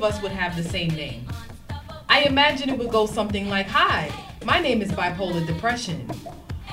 [0.00, 1.26] of us would have the same name?
[2.08, 4.10] I imagine it would go something like Hi,
[4.46, 6.10] my name is bipolar depression.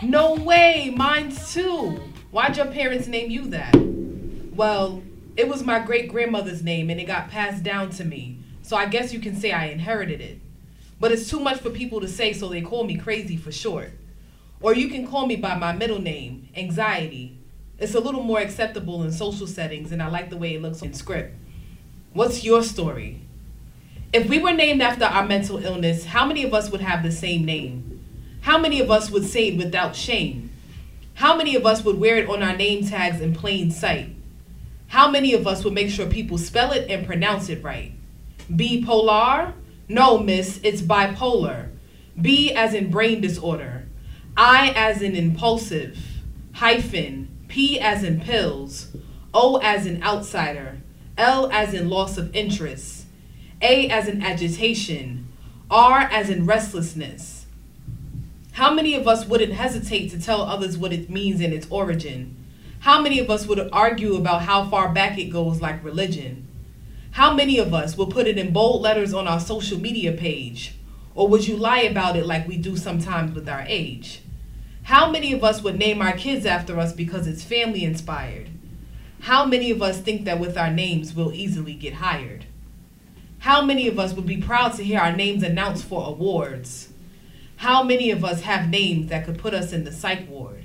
[0.01, 1.99] No way, mine's too.
[2.31, 3.75] Why'd your parents name you that?
[4.55, 5.03] Well,
[5.35, 8.85] it was my great grandmother's name and it got passed down to me, so I
[8.85, 10.39] guess you can say I inherited it.
[10.97, 13.91] But it's too much for people to say, so they call me crazy for short.
[14.61, 17.37] Or you can call me by my middle name, anxiety.
[17.77, 20.81] It's a little more acceptable in social settings, and I like the way it looks
[20.81, 21.35] in script.
[22.17, 23.21] What's your story?
[24.11, 27.11] If we were named after our mental illness, how many of us would have the
[27.11, 28.03] same name?
[28.41, 30.49] How many of us would say it without shame?
[31.13, 34.15] How many of us would wear it on our name tags in plain sight?
[34.87, 37.91] How many of us would make sure people spell it and pronounce it right?
[38.51, 39.53] Bipolar?
[39.87, 41.69] No, miss, it's bipolar.
[42.19, 43.85] B as in brain disorder.
[44.35, 45.99] I as in impulsive.
[46.53, 47.27] Hyphen.
[47.47, 48.87] P as in pills.
[49.35, 50.76] O as in outsider.
[51.17, 53.05] L as in loss of interest.
[53.61, 55.27] A as in agitation.
[55.69, 57.47] R as in restlessness.
[58.53, 62.35] How many of us wouldn't hesitate to tell others what it means in its origin?
[62.79, 66.47] How many of us would argue about how far back it goes, like religion?
[67.11, 70.75] How many of us will put it in bold letters on our social media page?
[71.15, 74.21] Or would you lie about it like we do sometimes with our age?
[74.83, 78.49] How many of us would name our kids after us because it's family inspired?
[79.27, 82.45] How many of us think that with our names we'll easily get hired?
[83.39, 86.93] How many of us would be proud to hear our names announced for awards?
[87.57, 90.63] How many of us have names that could put us in the psych ward?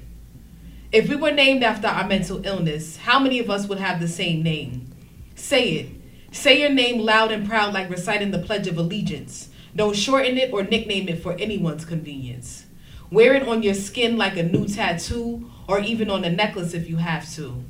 [0.93, 4.07] If we were named after our mental illness, how many of us would have the
[4.07, 4.95] same name?
[5.35, 5.89] Say it.
[6.31, 9.49] Say your name loud and proud, like reciting the Pledge of Allegiance.
[9.75, 12.67] Don't shorten it or nickname it for anyone's convenience.
[13.11, 16.89] Wear it on your skin like a new tattoo, or even on a necklace if
[16.89, 17.65] you have to.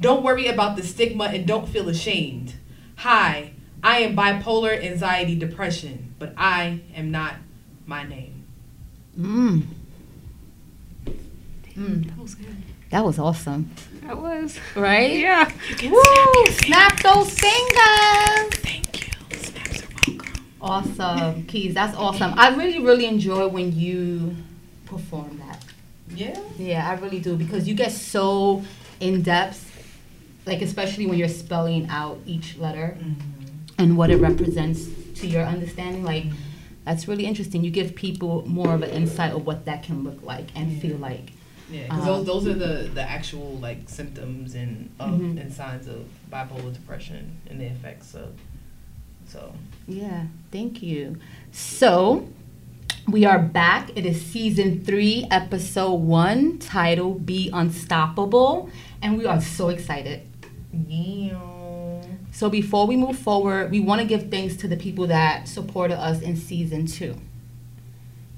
[0.00, 2.54] Don't worry about the stigma and don't feel ashamed.
[2.96, 3.52] Hi,
[3.82, 7.36] I am bipolar anxiety depression, but I am not
[7.86, 8.44] my name.
[9.18, 9.62] Mm.
[11.74, 12.56] Mm, that was good.
[12.90, 13.70] That was awesome.
[14.02, 14.58] That was.
[14.74, 15.18] Right?
[15.18, 15.50] Yeah.
[15.82, 16.46] Woo!
[16.52, 18.54] Snap those fingers.
[18.60, 19.38] Thank you.
[19.38, 20.32] Snaps are welcome.
[20.60, 21.74] Awesome, Keys.
[21.74, 22.34] That's awesome.
[22.36, 24.36] I really, really enjoy when you
[24.84, 25.64] perform that.
[26.14, 26.38] Yeah.
[26.56, 28.62] Yeah, I really do because you get so
[29.00, 29.65] in depth,
[30.46, 32.96] like especially when you're spelling out each letter
[33.78, 34.86] and what it represents
[35.20, 36.04] to your understanding.
[36.04, 36.24] Like
[36.84, 37.64] that's really interesting.
[37.64, 40.96] You give people more of an insight of what that can look like and feel
[40.98, 41.32] like.
[41.70, 45.40] Yeah, because Um, those, those are the, the actual like symptoms and of, Mhm.
[45.40, 48.28] and signs of bipolar depression and the effects of.
[49.26, 49.52] So
[49.88, 51.16] Yeah, thank you.
[51.50, 52.28] So,
[53.08, 53.90] we are back.
[53.96, 58.70] It is season three, episode one, titled Be Unstoppable.
[59.02, 60.22] And we are so excited.
[60.88, 62.02] Yeah.
[62.32, 65.98] So, before we move forward, we want to give thanks to the people that supported
[65.98, 67.16] us in season two.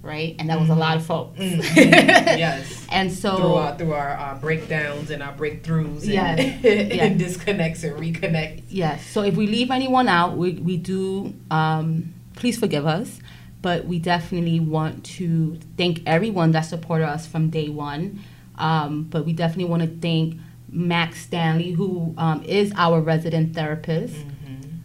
[0.01, 0.37] Right?
[0.39, 1.39] And that was a lot of folks.
[1.41, 1.77] Mhm.
[1.77, 2.87] yes.
[2.91, 7.19] and so, through our through our, our breakdowns and our breakthroughs and, Yes, and yes.
[7.19, 8.63] disconnects and reconnect.
[8.69, 9.05] Yes.
[9.07, 13.19] So if we leave anyone out, we, we do, um, please forgive us.
[13.61, 18.21] But we definitely want to thank everyone that supported us from day one.
[18.57, 20.37] Um, but we definitely want to thank
[20.71, 24.15] Max Stanley, who um, is our resident therapist.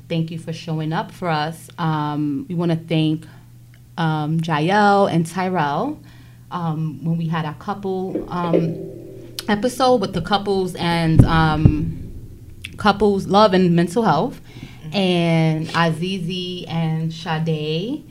[0.09, 1.69] Thank you for showing up for us.
[1.77, 3.25] Um, we want to thank
[3.97, 5.99] um, Jael and Tyrell
[6.51, 12.13] um, when we had our couple um, episode with the couples and um,
[12.77, 14.39] couples love and mental health,
[14.91, 18.05] and Azizi and Sade,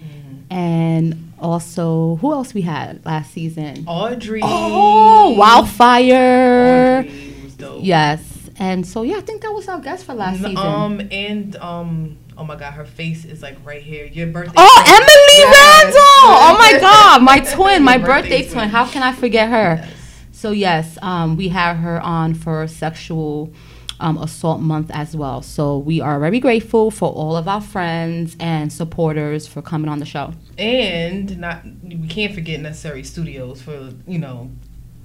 [0.50, 3.84] and also who else we had last season?
[3.86, 4.40] Audrey.
[4.42, 7.00] Oh, Wildfire!
[7.00, 7.31] Audrey
[7.62, 7.84] dope.
[7.84, 8.20] Yes,
[8.58, 10.56] and so yeah, I think that was our guest for last season.
[10.56, 14.06] Um and um oh my god, her face is like right here.
[14.06, 14.54] Your birthday.
[14.56, 14.94] Oh, twin.
[14.96, 15.84] Emily Yes.
[15.84, 16.02] Randall!
[16.44, 18.68] Oh my God, my twin, my Your birthday twin.
[18.68, 19.82] How can I forget her?
[19.84, 19.92] Yes.
[20.32, 23.52] So yes, um, we have her on for sexual
[24.00, 25.40] um, assault month as well.
[25.42, 30.00] So we are very grateful for all of our friends and supporters for coming on
[30.00, 30.32] the show.
[30.58, 34.50] And not we can't forget Necessary Studios for, you know,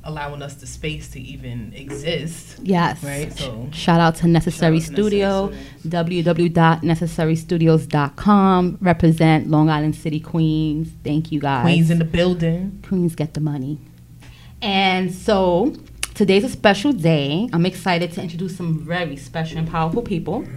[0.07, 2.57] allowing us the space to even exist.
[2.63, 3.03] Yes.
[3.03, 3.31] Right?
[3.37, 5.51] So Shout out to Necessary out to Studio,
[5.83, 8.77] Necessary www.necessarystudios.com.
[8.81, 10.89] Represent Long Island City, Queens.
[11.03, 11.61] Thank you guys.
[11.63, 12.81] Queens in the building.
[12.87, 13.77] Queens get the money.
[14.61, 15.75] And so
[16.15, 17.49] today's a special day.
[17.53, 20.47] I'm excited to introduce some very special and powerful people.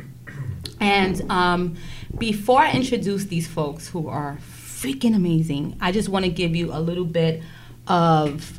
[0.80, 1.76] And um,
[2.16, 6.72] before I introduce these folks who are freaking amazing, I just want to give you
[6.72, 7.42] a little bit
[7.86, 8.58] of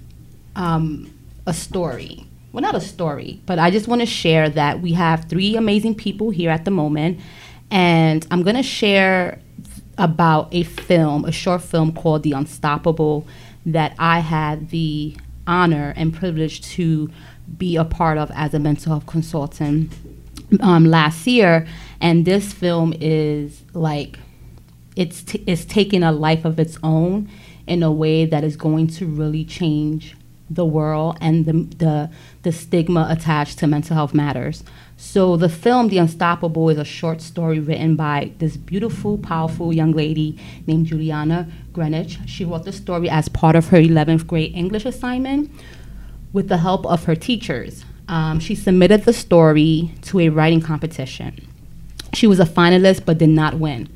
[0.55, 1.13] um,
[1.45, 2.25] a story.
[2.51, 5.95] well, not a story, but I just want to share that we have three amazing
[5.95, 7.19] people here at the moment.
[7.69, 9.39] And I'm going to share
[9.97, 13.25] about a film, a short film called The Unstoppable,
[13.65, 15.15] that I had the
[15.47, 17.09] honor and privilege to
[17.57, 19.93] be a part of as a mental health consultant
[20.59, 21.67] um, last year.
[22.01, 24.19] And this film is like,
[24.95, 27.29] it's, t- it's taking a life of its own
[27.67, 30.15] in a way that is going to really change
[30.53, 32.09] the world and the, the,
[32.43, 34.63] the stigma attached to mental health matters.
[34.97, 39.93] So the film The Unstoppable is a short story written by this beautiful, powerful young
[39.93, 40.37] lady
[40.67, 42.27] named Julianna Greenidge.
[42.27, 45.51] She wrote the story as part of her 11th grade English assignment
[46.33, 47.83] with the help of her teachers.
[48.07, 51.47] Um, she submitted the story to a writing competition.
[52.13, 53.89] She was a finalist but did not win.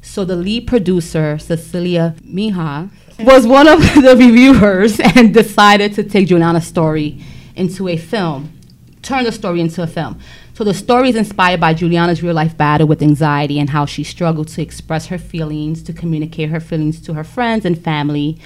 [0.00, 6.28] So the lead producer, Cecilia Mejia, was one of the reviewers and decided to take
[6.28, 7.20] Julianna's story
[7.54, 8.58] into a film,
[9.02, 10.18] turn the story into a film.
[10.54, 14.04] So the story is inspired by Julianna's real life battle with anxiety and how she
[14.04, 18.38] struggled to express her feelings, to communicate her feelings to her friends and family.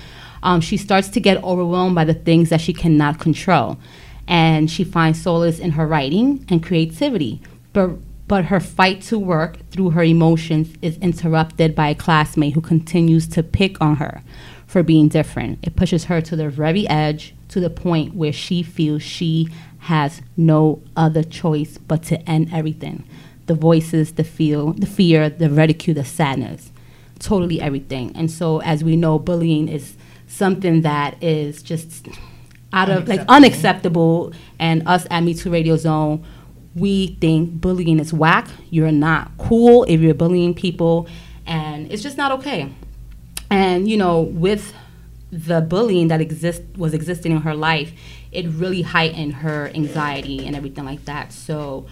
[0.43, 3.79] Um, she starts to get overwhelmed by the things that she cannot control.
[4.27, 7.41] And she finds solace in her writing and creativity.
[7.73, 7.91] But
[8.27, 13.27] but her fight to work through her emotions is interrupted by a classmate who continues
[13.27, 14.23] to pick on her
[14.69, 15.59] for being different.
[15.63, 19.49] It pushes her to the very edge to the point where she feels she
[19.81, 23.03] has no other choice but to end everything.
[23.47, 26.71] The voices, the feel, the fear, the ridicule, the sadness,
[27.19, 28.13] totally everything.
[28.15, 29.97] And so as we know, bullying is
[30.29, 32.07] something that is just
[32.73, 36.25] out of like unacceptable and us at Me Too Radio Zone
[36.79, 38.49] we think bullying is whack.
[38.71, 41.09] You're not cool if you're bullying people,
[41.47, 42.73] and it's just not okay.
[43.51, 44.75] And you know, with
[45.31, 47.93] the bullying that exist was existing in her life,
[48.33, 51.33] it really heightened her anxiety and everything like that.
[51.33, 51.87] So.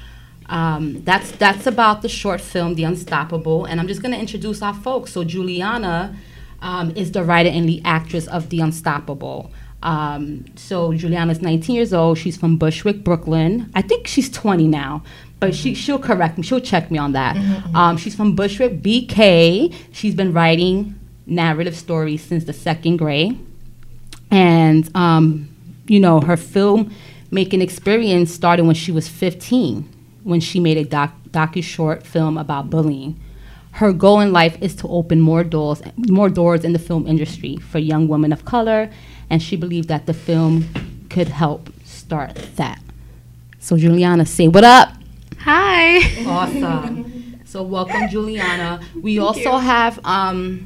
[0.49, 4.75] Um, that's that's about the short film, The Unstoppable, and I'm just gonna introduce our
[4.75, 5.13] folks.
[5.13, 6.17] So Julianna
[6.63, 9.51] um, is the writer and lead actress of The Unstoppable.
[9.83, 12.19] Um, so Julianna's 19 years old.
[12.19, 13.71] She's from Bushwick, Brooklyn.
[13.75, 15.03] I think she's 20 now,
[15.39, 16.43] but she she'll correct me.
[16.43, 17.37] She'll check me on that.
[17.37, 17.77] Mm-hmm.
[17.77, 19.75] Um, she's from Bushwick, BK.
[19.93, 23.39] She's been writing narrative stories since the second grade,
[24.31, 25.49] and um,
[25.87, 26.93] you know her film
[27.31, 29.89] making experience started when she was 15,
[30.23, 33.21] when she made a doc docu short film about bullying.
[33.73, 37.57] Her goal in life is to open more doors, more doors in the film industry
[37.57, 38.91] for young women of color
[39.31, 40.67] and she believed that the film
[41.11, 42.81] could help start that.
[43.59, 44.93] So, Julianna, say what up.
[45.41, 46.25] Hi.
[46.27, 47.41] Awesome.
[47.45, 48.81] so, welcome, Julianna.
[49.01, 49.59] We Thank also you.
[49.59, 50.65] have um,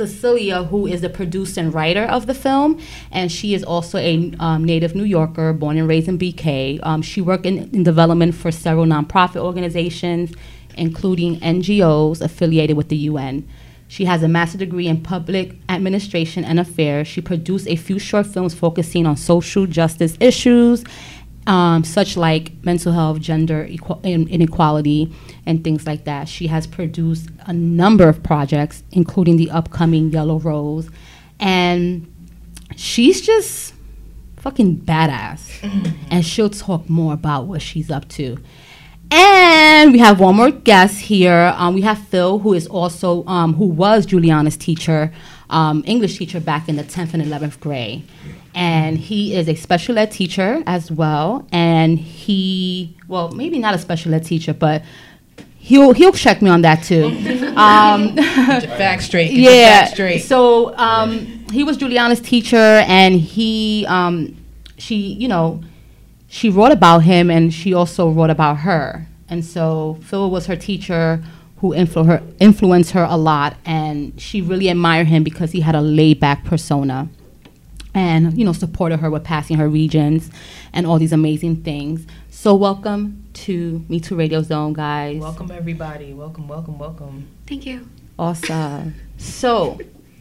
[0.00, 2.80] Cecilia, who is the producer and writer of the film,
[3.12, 6.80] and she is also a um, native New Yorker, born and raised in BK.
[6.82, 10.32] Um, she worked in, in development for several nonprofit organizations,
[10.78, 13.46] including NGOs affiliated with the UN.
[13.88, 17.06] She has a master's degree in public administration and affairs.
[17.06, 20.82] She produced a few short films focusing on social justice issues,
[21.46, 23.64] um, such like mental health, gender
[24.04, 25.12] inequality,
[25.46, 26.28] and things like that.
[26.28, 30.88] She has produced a number of projects, including the upcoming Yellow Rose,
[31.38, 32.12] and
[32.76, 33.74] she's just
[34.36, 35.60] fucking badass.
[35.60, 36.06] Mm-hmm.
[36.10, 38.38] And she'll talk more about what she's up to.
[39.12, 41.52] And we have one more guest here.
[41.56, 45.12] Um, we have Phil, who is also um, who was Julianna's teacher,
[45.50, 48.04] um, English teacher back in the 10th and 11th grade,
[48.54, 51.46] and he is a special ed teacher as well.
[51.52, 54.82] And he, well, maybe not a special ed teacher, but
[55.58, 57.04] he'll he'll check me on that too.
[57.56, 59.32] um, back straight.
[59.32, 59.82] Yeah.
[59.82, 60.20] Back straight.
[60.20, 64.36] So um, he was Julianna's teacher, and he um,
[64.78, 65.62] she you know
[66.30, 69.06] she wrote about him and she also wrote about her.
[69.28, 71.22] And so Phil was her teacher
[71.58, 73.56] who influ- her, influenced her a lot.
[73.66, 77.08] And she really admired him because he had a laid back persona
[77.94, 80.30] and, you know, supported her with passing her regents
[80.72, 82.06] and all these amazing things.
[82.30, 85.20] So welcome to Me Too Radio Zone, guys.
[85.20, 86.12] Welcome, everybody.
[86.12, 87.28] Welcome, welcome, welcome.
[87.46, 87.88] Thank you.
[88.18, 88.94] Awesome.
[89.18, 89.78] so,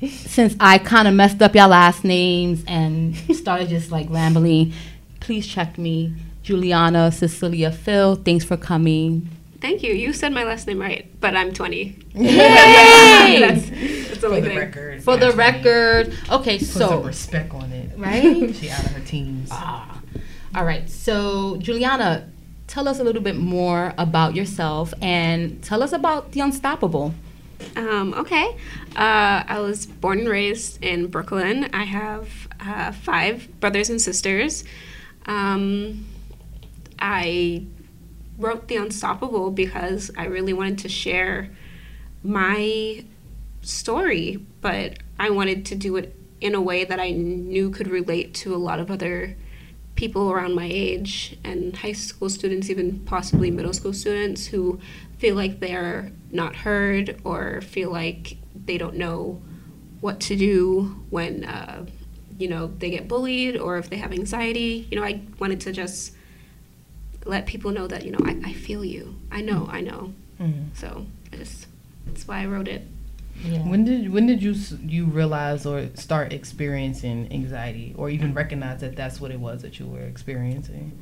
[0.08, 4.74] since I kind of messed up y'all last names and started just like rambling,
[5.20, 6.14] please check me.
[6.42, 9.30] Julianna, Cecilia, Phil, thanks for coming.
[9.62, 9.94] Thank you.
[9.94, 11.98] You said my last name right, but I'm 20.
[12.16, 12.36] Yay!
[13.40, 15.04] that's, that's For the record.
[15.04, 16.14] For the record.
[16.30, 16.88] Okay, Put so.
[16.88, 17.92] some respect on it.
[17.98, 18.56] Right?
[18.56, 19.50] she out of her teens.
[19.52, 20.02] Ah.
[20.56, 20.90] All right.
[20.90, 22.30] So, Julianna,
[22.68, 27.14] tell us a little bit more about yourself and tell us about The Unstoppable.
[27.76, 28.56] Um, okay.
[28.96, 31.70] Uh, I was born and raised in Brooklyn.
[31.74, 34.64] I have uh, five brothers and sisters.
[35.26, 36.06] Um,
[37.00, 37.66] I
[38.40, 41.52] wrote The Unstoppable because I really wanted to share
[42.24, 43.06] my
[43.62, 48.34] story, but I wanted to do it in a way that I knew could relate
[48.36, 49.36] to a lot of other
[49.96, 54.80] people around my age and high school students, even possibly middle school students who
[55.18, 59.42] feel like they're not heard or feel like they don't know
[60.00, 61.86] what to do when uh,
[62.38, 64.88] you know they get bullied or if they have anxiety.
[64.90, 66.14] You know, I wanted to just
[67.26, 69.16] let people know that you know I, I feel you.
[69.32, 70.14] I know, I know.
[70.40, 70.76] Mhm.
[70.76, 71.68] So just
[72.06, 72.88] that's why I wrote it.
[73.44, 73.60] Yeah.
[73.60, 78.96] When did when did you you realize or start experiencing anxiety or even recognize that
[78.96, 80.98] that's what it was that you were experiencing?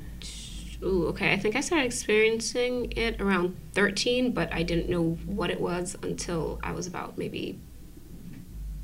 [0.84, 1.34] Ooh, okay.
[1.34, 5.98] I think I started experiencing it around 13, but I didn't know what it was
[6.04, 7.58] until I was about maybe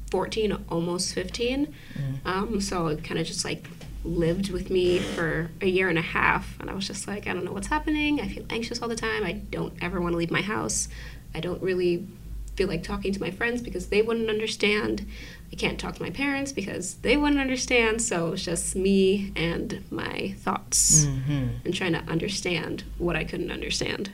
[0.10, 1.74] 14, almost 15.
[1.94, 2.25] Mm.
[2.25, 3.68] Um, so it kind of just like
[4.03, 6.60] lived with me for a year and a half.
[6.60, 8.19] And I was just like, I don't know what's happening.
[8.22, 9.24] I feel anxious all the time.
[9.24, 10.88] I don't ever want to leave my house.
[11.33, 12.07] I don't really
[12.55, 15.07] feel like talking to my friends because they wouldn't understand.
[15.51, 18.01] I can't talk to my parents because they wouldn't understand.
[18.01, 21.48] So it's just me and my thoughts Mm-hmm.
[21.65, 24.12] and trying to understand what I couldn't understand.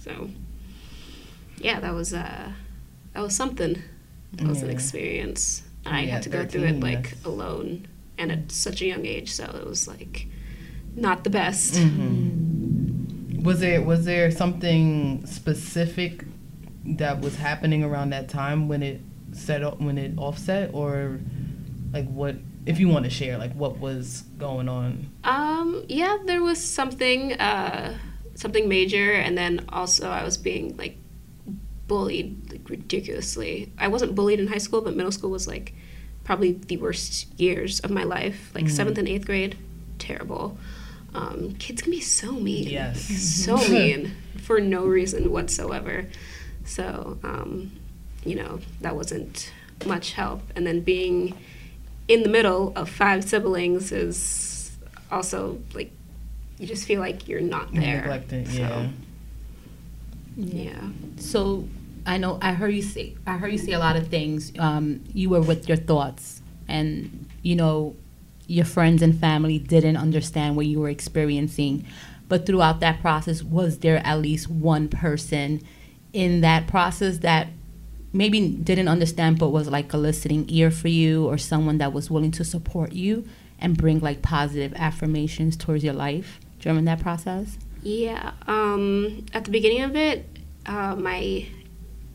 [0.00, 0.30] So,
[1.58, 2.52] yeah, that was uh,
[3.14, 3.82] that was something.
[4.34, 5.62] That was an experience.
[5.84, 7.86] And I Yeah, had to go through it like that's- alone
[8.20, 9.32] and at such a young age.
[9.32, 10.26] So it was like
[10.94, 11.74] not the best.
[11.74, 13.42] Mm-hmm.
[13.42, 16.24] Was there was there something specific
[16.84, 19.00] that was happening around that time when it
[19.32, 21.20] set up when it offset or
[21.92, 22.36] like what
[22.66, 25.10] if you want to share like what was going on?
[25.24, 27.96] Um, yeah, there was something, uh,
[28.34, 30.96] something major, and then also I was being like
[31.86, 33.72] bullied like ridiculously.
[33.78, 35.74] I wasn't bullied in high school, but middle school was like
[36.30, 38.52] probably the worst years of my life.
[38.54, 38.70] Like Mhm.
[38.70, 39.56] seventh and eighth grade,
[39.98, 40.56] terrible.
[41.12, 42.68] Um, kids can be so mean.
[42.68, 43.00] Yes.
[43.44, 46.06] so mean for no reason whatsoever.
[46.64, 47.72] So, um,
[48.24, 49.50] you know, that wasn't
[49.84, 50.42] much help.
[50.54, 51.34] And then being
[52.06, 54.70] in the middle of five siblings is
[55.10, 55.90] also like
[56.60, 58.02] you just feel like you're not there.
[58.02, 58.88] Neglected, So, yeah.
[60.36, 60.88] yeah.
[61.16, 61.66] So
[62.06, 64.52] I know I heard you say I heard you say a lot of things.
[64.58, 67.96] Um, you were with your thoughts, and you know
[68.46, 71.86] your friends and family didn't understand what you were experiencing.
[72.28, 75.62] But throughout that process, was there at least one person
[76.12, 77.48] in that process that
[78.12, 82.10] maybe didn't understand but was like a listening ear for you, or someone that was
[82.10, 83.26] willing to support you
[83.60, 87.58] and bring like positive affirmations towards your life during that process?
[87.82, 88.32] Yeah.
[88.46, 90.26] Um, at the beginning of it,
[90.66, 91.46] uh, my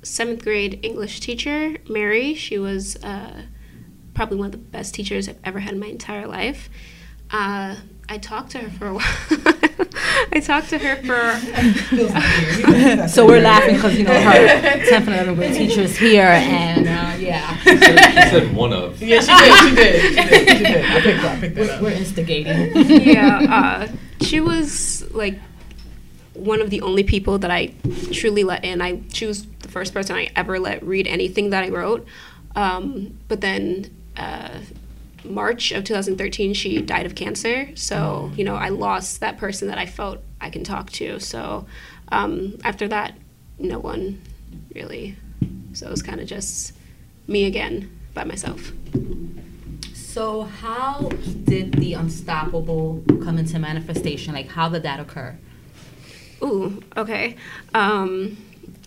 [0.05, 3.43] seventh grade English teacher, Mary, she was uh,
[4.13, 6.69] probably one of the best teachers I've ever had in my entire life.
[7.31, 7.75] Uh,
[8.07, 9.03] I talked to her for a while.
[10.31, 11.15] I talked to her for.
[13.09, 17.15] So we're laughing because you know her 10th and 11th grade teachers here, and uh,
[17.17, 19.01] yeah, She said one of.
[19.05, 19.59] Yeah, she did.
[19.59, 20.01] She did.
[20.01, 20.57] She did.
[20.57, 20.85] She did.
[20.85, 21.81] I picked, I picked that we're, up.
[21.81, 22.75] we're instigating.
[23.01, 25.39] yeah, uh, she was like
[26.35, 27.73] one of the only people that I
[28.11, 28.81] truly let in.
[28.81, 32.05] I was the first person I ever let read anything that I wrote.
[32.55, 34.59] Um, but then uh,
[35.23, 37.69] March of 2013, she died of cancer.
[37.75, 41.19] So you know, I lost that person that I felt I can talk to.
[41.19, 41.65] So
[42.09, 43.17] um, after that,
[43.57, 44.21] no one
[44.73, 45.17] really.
[45.73, 46.73] So it was kind of just
[47.27, 48.71] me again by myself.
[49.93, 51.09] So how
[51.43, 54.33] did the unstoppable come into manifestation?
[54.33, 55.37] Like how did that occur?
[56.43, 57.35] Ooh, okay.
[57.73, 58.37] Um,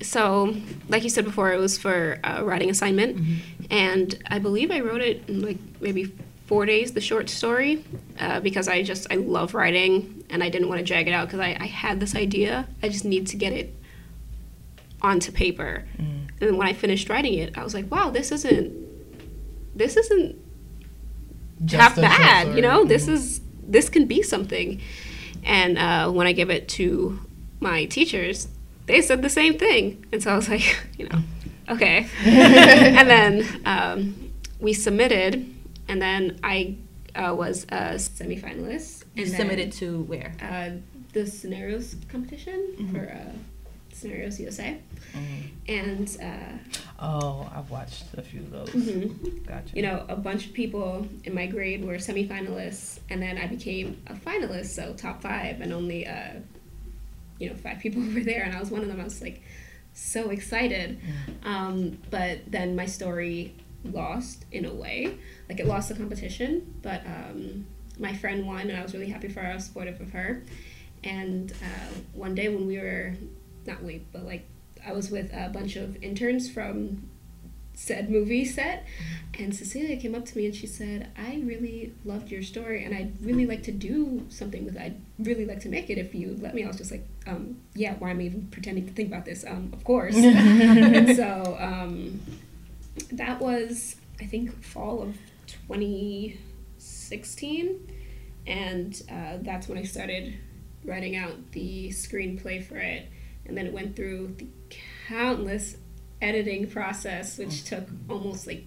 [0.00, 0.54] so,
[0.88, 3.20] like you said before, it was for a writing assignment,
[3.70, 6.12] and I believe I wrote it in like maybe
[6.46, 7.84] four days, the short story,
[8.20, 11.26] uh, because I just I love writing and I didn't want to drag it out
[11.26, 12.66] because I, I had this idea.
[12.82, 13.74] I just need to get it
[15.02, 15.84] onto paper.
[15.98, 18.72] And then when I finished writing it, I was like, wow, this isn't
[19.76, 20.36] this isn't
[21.64, 22.54] Just half bad.
[22.54, 23.12] You know, this Mhm.
[23.12, 24.80] is this can be something.
[25.44, 27.18] And uh, when I give it to
[27.60, 28.48] my teachers,
[28.86, 31.20] they said the same thing, and so I was like, you know,
[31.68, 32.06] okay.
[32.24, 35.54] and then um, we submitted,
[35.88, 36.76] and then I
[37.14, 39.04] uh, was a semifinalist.
[39.14, 40.32] You and submitted then, to where?
[40.40, 40.70] uh,
[41.12, 43.32] the scenarios competition for uh,
[43.92, 44.78] Scenarios USA,
[45.14, 45.42] Mhm.
[45.68, 46.16] and.
[46.22, 46.58] Uh,
[47.00, 48.68] Oh, I've watched a few of those.
[48.70, 49.74] mhm Gotcha.
[49.74, 54.00] you know, a bunch of people in my grade were semifinalists, and then I became
[54.08, 56.40] a finalist, so top five, and only, uh,
[57.38, 59.00] you know, five people were there, and I was one of them.
[59.00, 59.42] I was like
[59.92, 61.00] so excited,
[61.44, 63.54] um, but then my story
[63.84, 65.16] lost in a way,
[65.48, 67.66] like it lost the competition, but um,
[67.98, 69.50] my friend won, and I was really happy for her.
[69.50, 70.42] I was supportive of her.
[71.04, 73.14] And uh, one day when we were,
[73.66, 74.46] not we, but like
[74.86, 77.08] I was with a bunch of interns from
[77.78, 78.84] said movie set
[79.38, 82.92] and cecilia came up to me and she said i really loved your story and
[82.92, 84.82] i'd really like to do something with it.
[84.82, 86.64] I'd really like to make it if you let me.
[86.64, 89.44] I was just like um, yeah why am i even pretending to think about this?
[89.46, 90.16] Um, of course.
[90.16, 92.20] And so um,
[93.12, 95.16] that was i think fall of
[95.46, 97.88] 2016
[98.46, 100.34] and uh, that's when i started
[100.84, 103.08] writing out the screenplay for it
[103.46, 104.46] and then it went through the
[105.08, 105.76] countless
[106.20, 108.64] editing process, which took almost like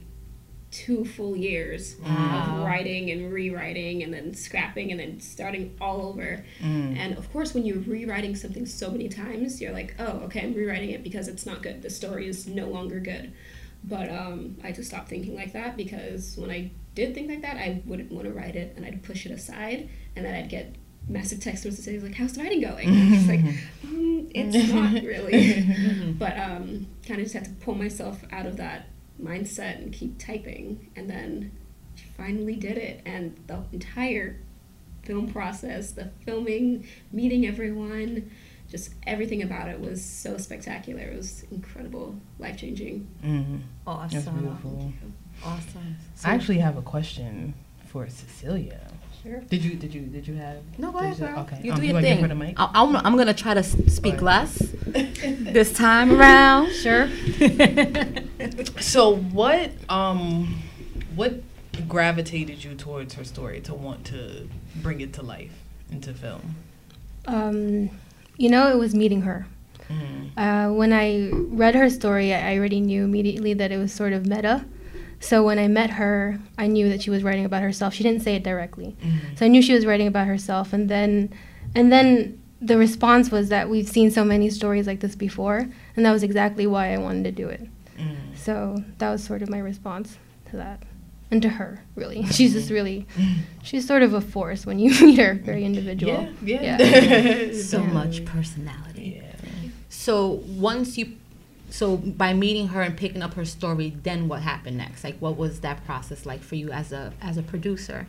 [0.72, 2.60] two full years Wow.
[2.60, 6.46] of writing and rewriting and then scrapping and then starting all over.
[6.62, 6.98] Mm.
[6.98, 10.54] And of course, when you're rewriting something so many times, you're like, oh, okay, I'm
[10.54, 11.82] rewriting it because it's not good.
[11.82, 13.34] The story is no longer good.
[13.84, 17.58] But um, I just stopped thinking like that because when I did think like that,
[17.58, 20.76] I wouldn't want to write it and I'd push it aside and then I'd get
[21.08, 22.88] massive text messages like, how's the writing going?
[22.88, 23.40] And I'm just like,
[23.86, 26.14] mm, it's not really.
[26.18, 28.88] but um, kind of just had to pull myself out of that
[29.22, 30.90] mindset and keep typing.
[30.96, 31.52] And then
[31.96, 33.02] she finally did it.
[33.06, 34.38] And the entire
[35.04, 38.32] film process, the filming, meeting everyone,
[38.70, 41.02] just everything about it was so spectacular.
[41.02, 43.08] It was incredible, life changing.
[43.24, 43.62] Mm.
[43.86, 44.24] Awesome.
[44.24, 44.94] That's beautiful.
[45.44, 45.96] Awesome.
[46.24, 47.54] I actually have a question
[47.88, 48.80] for Cecilia.
[49.24, 49.40] Sure.
[49.50, 50.58] Did you did you did you have?
[50.80, 51.40] No, go did ahead, you- girl.
[51.42, 51.62] Okay.
[51.64, 52.22] You um, do your wanna give thing.
[52.24, 52.56] her the mic?
[52.60, 56.72] I, I'm, I'm gonna try to speak Go less this time around.
[56.74, 57.08] Sure.
[58.80, 60.62] So what um
[61.16, 61.42] what
[61.88, 65.54] gravitated you towards her story to want to bring it to life
[65.92, 66.56] into film?
[67.28, 67.92] Um,
[68.38, 69.46] you know, it was meeting her.
[69.90, 70.32] Mm.
[70.36, 74.14] Uh, when I read her story, I I already knew immediately that it was sort
[74.14, 74.66] of meta.
[75.22, 77.94] So when I met her, I knew that she was writing about herself.
[77.94, 79.38] She didn't say it directly, Mm.
[79.38, 80.74] so I knew she was writing about herself.
[80.74, 81.30] And then,
[81.76, 86.06] and then the response was that we've seen so many stories like this before, and
[86.06, 87.62] that was exactly why I wanted to do it.
[88.00, 88.16] Mm.
[88.36, 90.18] So that was sort of my response
[90.50, 90.82] to that,
[91.30, 92.26] and to her really.
[92.32, 93.06] She's just really,
[93.64, 95.36] she's sort of a force when you meet her.
[95.36, 96.28] Very individual.
[96.44, 96.78] Yeah, yeah.
[97.52, 97.62] Yeah.
[97.62, 97.94] so Yeah.
[97.94, 99.22] much personality.
[99.22, 99.70] yeah.
[99.90, 101.16] So once you,
[101.72, 105.04] so by meeting her and picking up her story, then what happened next?
[105.04, 108.08] Like, what was that process like for you as a as a producer?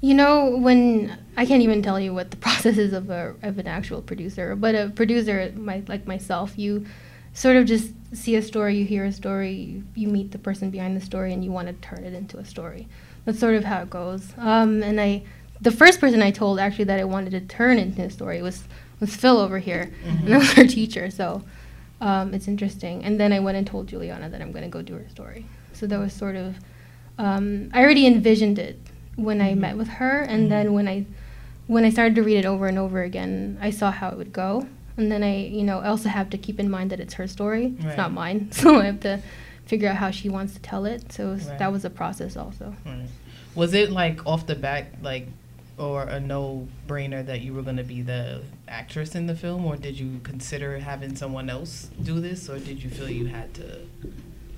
[0.00, 3.58] You know, when I can't even tell you what the process is of a of
[3.58, 6.86] an actual producer, but a producer, my, like myself, you
[7.32, 10.70] sort of just see a story, you hear a story, you, you meet the person
[10.70, 12.86] behind the story, and you want to turn it into a story.
[13.24, 14.34] That's sort of how it goes.
[14.36, 15.22] Um, and I,
[15.62, 18.64] the first person I told actually that I wanted to turn into a story was
[19.00, 21.42] was Phil over here, and I was her teacher, so
[22.08, 23.04] um, it's interesting.
[23.04, 25.46] And then I went and told Julianna that I'm going to go do her story.
[25.72, 26.56] So that was sort of,
[27.18, 28.76] um, I already envisioned it
[29.16, 31.06] when I met with her, and then when I,
[31.66, 34.32] when I started to read it over and over again, I saw how it would
[34.32, 34.66] go.
[34.96, 37.26] And then I, you know, I also have to keep in mind that it's her
[37.26, 38.48] story, it's not mine.
[38.52, 39.20] So I have to
[39.66, 41.12] figure out how she wants to tell it.
[41.12, 41.58] So Right.
[41.58, 42.74] that was a process also.
[42.84, 43.06] Right.
[43.54, 45.28] Was it like off the back, like,
[45.78, 49.64] or a no brainer that you were going to be the actress in the film,
[49.64, 53.52] or did you consider having someone else do this, or did you feel you had
[53.54, 53.80] to?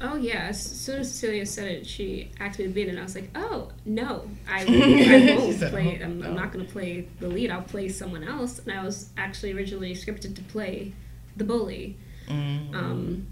[0.00, 0.48] Oh yeah!
[0.48, 2.90] As soon as Cecilia said it, she asked me to be in it.
[2.92, 5.98] And I was like, "Oh no, I, I won't said, play.
[6.00, 7.50] Oh, I'm, no." I'm not going to play the lead.
[7.50, 10.92] I'll play someone else." And I was actually originally scripted to play
[11.36, 11.96] the bully.
[12.28, 12.74] Mm.
[12.74, 13.26] Um,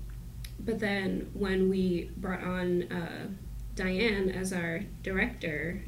[0.60, 3.26] but then when we brought on uh,
[3.74, 5.82] Diane as our director,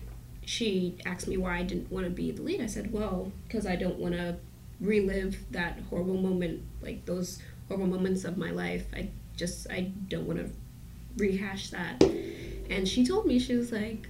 [0.46, 2.60] she asked me why I didn't want to be the lead.
[2.60, 4.36] I said, "Well, because I don't want to
[4.80, 8.86] relive that horrible moment, like those horrible moments of my life.
[8.94, 10.50] I just I don't want to
[11.16, 12.02] rehash that."
[12.70, 14.08] And she told me she was like,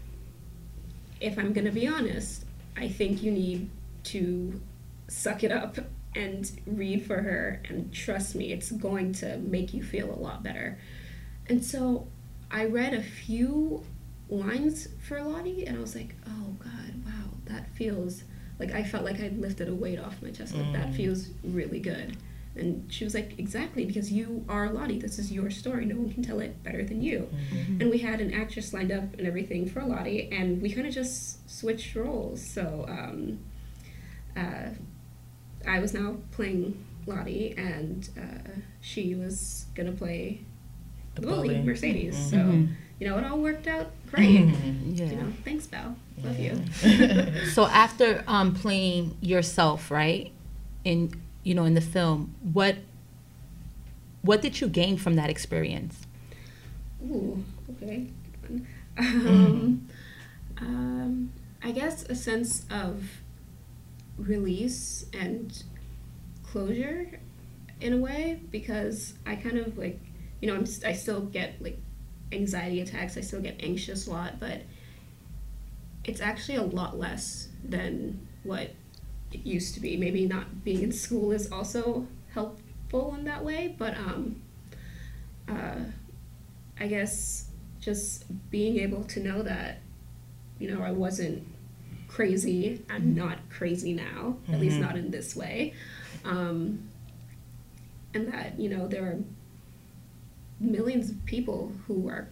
[1.21, 2.45] "If I'm gonna be honest,
[2.77, 3.71] I think you need
[4.05, 4.61] to
[5.09, 5.79] suck it up
[6.17, 10.43] and read for her and trust me it's going to make you feel a lot
[10.43, 10.79] better
[11.49, 12.07] and so
[12.51, 13.83] i read a few
[14.29, 18.25] lines for lottie and i was like oh god wow that feels
[18.59, 20.95] like i felt like i'd lifted a weight off my chest like that Mm.
[20.97, 22.17] feels really good
[22.57, 26.13] and she was like exactly because you are lottie this is your story no one
[26.13, 27.29] can tell it better than you
[27.81, 30.95] and we had an actress lined up and everything for Lottie, and we kind of
[30.95, 32.41] just switched roles.
[32.45, 33.41] So um,
[34.37, 34.69] uh,
[35.67, 40.43] I was now playing Lottie, and uh, she was gonna play
[41.17, 42.17] the, bully, Mercedes.
[42.17, 42.69] So Mhm.
[42.99, 44.55] You know, it all worked out great.
[44.95, 45.07] Yeah.
[45.07, 45.97] You know, thanks, Belle.
[46.23, 46.63] Love you.
[47.51, 50.31] So after um, playing yourself, right,
[50.85, 52.77] in you know in the film, what
[54.23, 56.07] what did you gain from that experience?
[57.05, 58.07] Ooh, okay.
[58.43, 59.09] good one.
[59.27, 59.89] Um,
[60.61, 63.05] um, I guess a sense of
[64.17, 65.63] release and
[66.45, 67.19] closure
[67.81, 69.99] in a way because I kind of like
[70.41, 71.79] you know I'm I still get like
[72.35, 74.63] anxiety attacks I still get anxious a lot but
[76.05, 78.71] it's actually a lot less than what
[79.33, 83.75] it used to be maybe not being in school is also helpful in that way
[83.79, 84.41] but um
[85.49, 85.77] uh
[86.79, 87.47] I guess
[87.81, 89.79] just being able to know that
[90.59, 91.47] you know I wasn't
[92.09, 94.81] crazy I'm not crazy now at least Mhm.
[94.83, 95.75] not in this way
[96.25, 96.89] um
[98.15, 99.19] and that you know there are
[100.61, 102.29] millions of people who are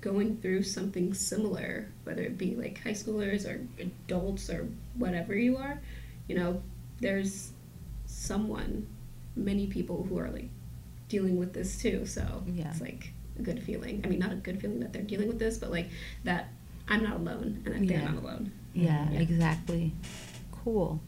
[0.00, 5.56] going through something similar whether it be like high schoolers or adults or whatever you
[5.56, 5.80] are
[6.28, 6.62] you know
[7.00, 7.52] there's
[8.06, 8.86] someone
[9.36, 10.48] many people who are like
[11.08, 12.68] dealing with this too so Yeah.
[12.70, 15.38] it's like a good feeling i mean not a good feeling that they're dealing with
[15.38, 15.88] this but like
[16.24, 16.48] that
[16.88, 19.20] i'm not alone and that they're not alone Yeah, Yeah.
[19.20, 19.92] exactly.
[20.52, 21.00] Cool.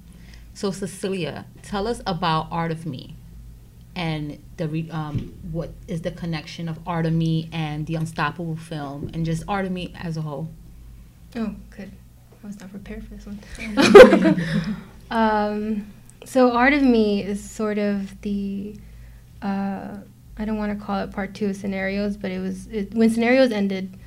[0.54, 3.16] So Cecilia, tell us about Art of Me,
[3.96, 8.56] and the re- um, what is the connection of Art of Me and the Unstoppable
[8.56, 10.50] film, and just Art of Me as a whole.
[11.34, 11.90] Oh, good.
[12.44, 14.36] I was not prepared for this one.
[15.10, 15.86] um,
[16.24, 18.76] so, Art of Me is sort of the.
[19.40, 19.96] Uh,
[20.38, 23.10] I don't want to call it part two of scenarios, but it was it, when
[23.10, 23.98] scenarios ended.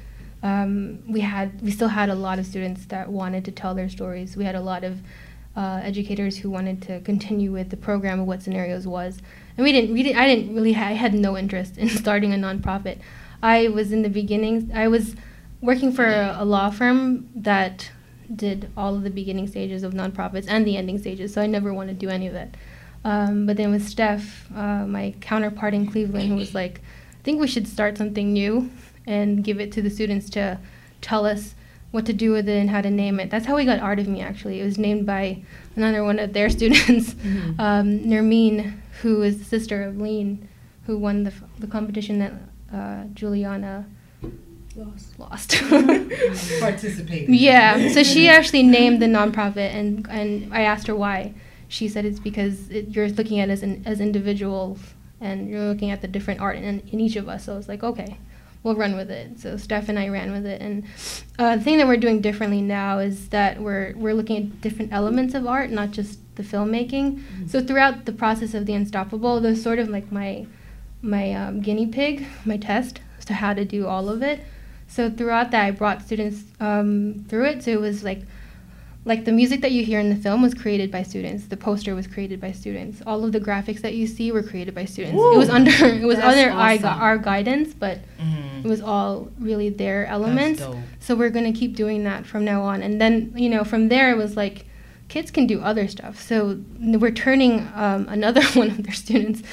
[0.41, 3.89] Um, we had we still had a lot of students that wanted to tell their
[3.89, 4.38] stories.
[4.38, 5.02] We had a lot of
[5.58, 9.19] uh, educators who wanted to continue with the program of what scenarios was,
[9.60, 9.93] and we didn't.
[9.93, 10.17] We didn't.
[10.17, 10.72] I didn't really.
[10.72, 13.00] Ha- I had no interest in starting a nonprofit.
[13.43, 14.72] I was in the beginning.
[14.74, 15.17] I was
[15.60, 17.91] working for a, a law firm that
[18.34, 21.74] did all of the beginning stages of nonprofits and the ending stages, so I never
[21.74, 22.56] wanted to do any of that.
[23.04, 26.80] Um, but then with Steph, uh, my counterpart in Cleveland, who was like,
[27.19, 28.72] I think we should start something new
[29.06, 30.58] and give it to the students to
[31.02, 31.56] tell us
[31.91, 33.30] what to do with it and how to name it.
[33.30, 34.62] That's how we got Art of Me, actually.
[34.62, 35.41] It was named by
[35.76, 37.13] another one of their students,
[37.58, 40.47] um, Nermeen, who is the sister of Lean,
[40.85, 42.33] who won the, f- the competition that
[42.73, 43.85] uh, Julianna
[44.75, 45.62] lost lost.
[46.59, 47.33] Participating.
[47.33, 51.33] Yeah, so she actually named the nonprofit, and and I asked her why.
[51.67, 54.79] She said it's because it, you're looking at it as as individuals,
[55.21, 57.45] and you're looking at the different art in, in each of us.
[57.45, 58.17] So it's like okay,
[58.63, 59.39] we'll run with it.
[59.39, 60.83] So Steph and I ran with it, and
[61.38, 64.93] uh, the thing that we're doing differently now is that we're we're looking at different
[64.93, 67.08] elements of art, not just the filmmaking.
[67.52, 70.47] So throughout the process of the Unstoppable, there's sort of like my
[71.02, 74.39] my um, guinea pig, my test as to how to do all of it.
[74.88, 77.63] So throughout that, I brought students um, through it.
[77.63, 78.21] So it was like,
[79.06, 81.45] like the music that you hear in the film was created by students.
[81.47, 83.02] The poster was created by students.
[83.08, 85.15] All of the graphics that you see were created by students.
[85.36, 85.71] It was under
[86.04, 87.02] it was That's under our, awesome.
[87.02, 88.65] our guidance, but Mhm.
[88.65, 90.62] it was all really their elements.
[90.99, 92.82] So we're gonna keep doing that from now on.
[92.82, 94.65] And then you know from there it was like,
[95.10, 96.22] kids can do other stuff.
[96.22, 99.43] So we're turning um, another one of their students.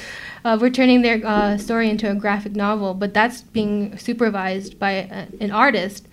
[0.45, 4.91] Uh, we're turning their uh, story into a graphic novel, but that's being supervised by
[4.91, 6.07] a, an artist,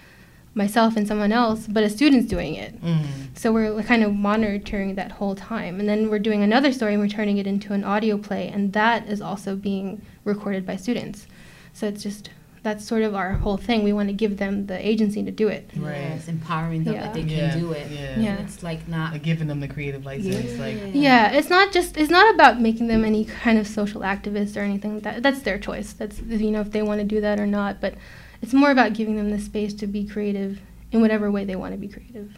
[0.54, 2.80] myself and someone else, but a student's doing it.
[2.82, 3.04] Mhm.
[3.34, 5.78] So we're kind of monitoring that whole time.
[5.78, 8.72] And then we're doing another story and we're turning it into an audio play, and
[8.72, 11.26] that is also being recorded by students.
[11.72, 12.30] So it's just,
[12.64, 13.84] that's sort of our whole thing.
[13.84, 15.70] We want to give them the agency to do it.
[15.76, 15.96] Right.
[15.98, 17.02] Yes, empowering them Yeah.
[17.02, 17.86] that they can Yeah, do it.
[17.92, 18.18] yeah.
[18.18, 18.36] Yeah.
[18.38, 19.12] it's like not.
[19.12, 20.52] Like giving them the creative license.
[20.54, 20.60] Yeah.
[20.60, 24.56] Like Yeah, it's not just it's not about making them any kind of social activists
[24.56, 25.22] or anything that.
[25.22, 25.92] That's their choice.
[25.92, 27.94] That's you know if they want to do that or not, but
[28.42, 30.58] it's more about giving them the space to be creative
[30.90, 32.36] in whatever way they want to be creative.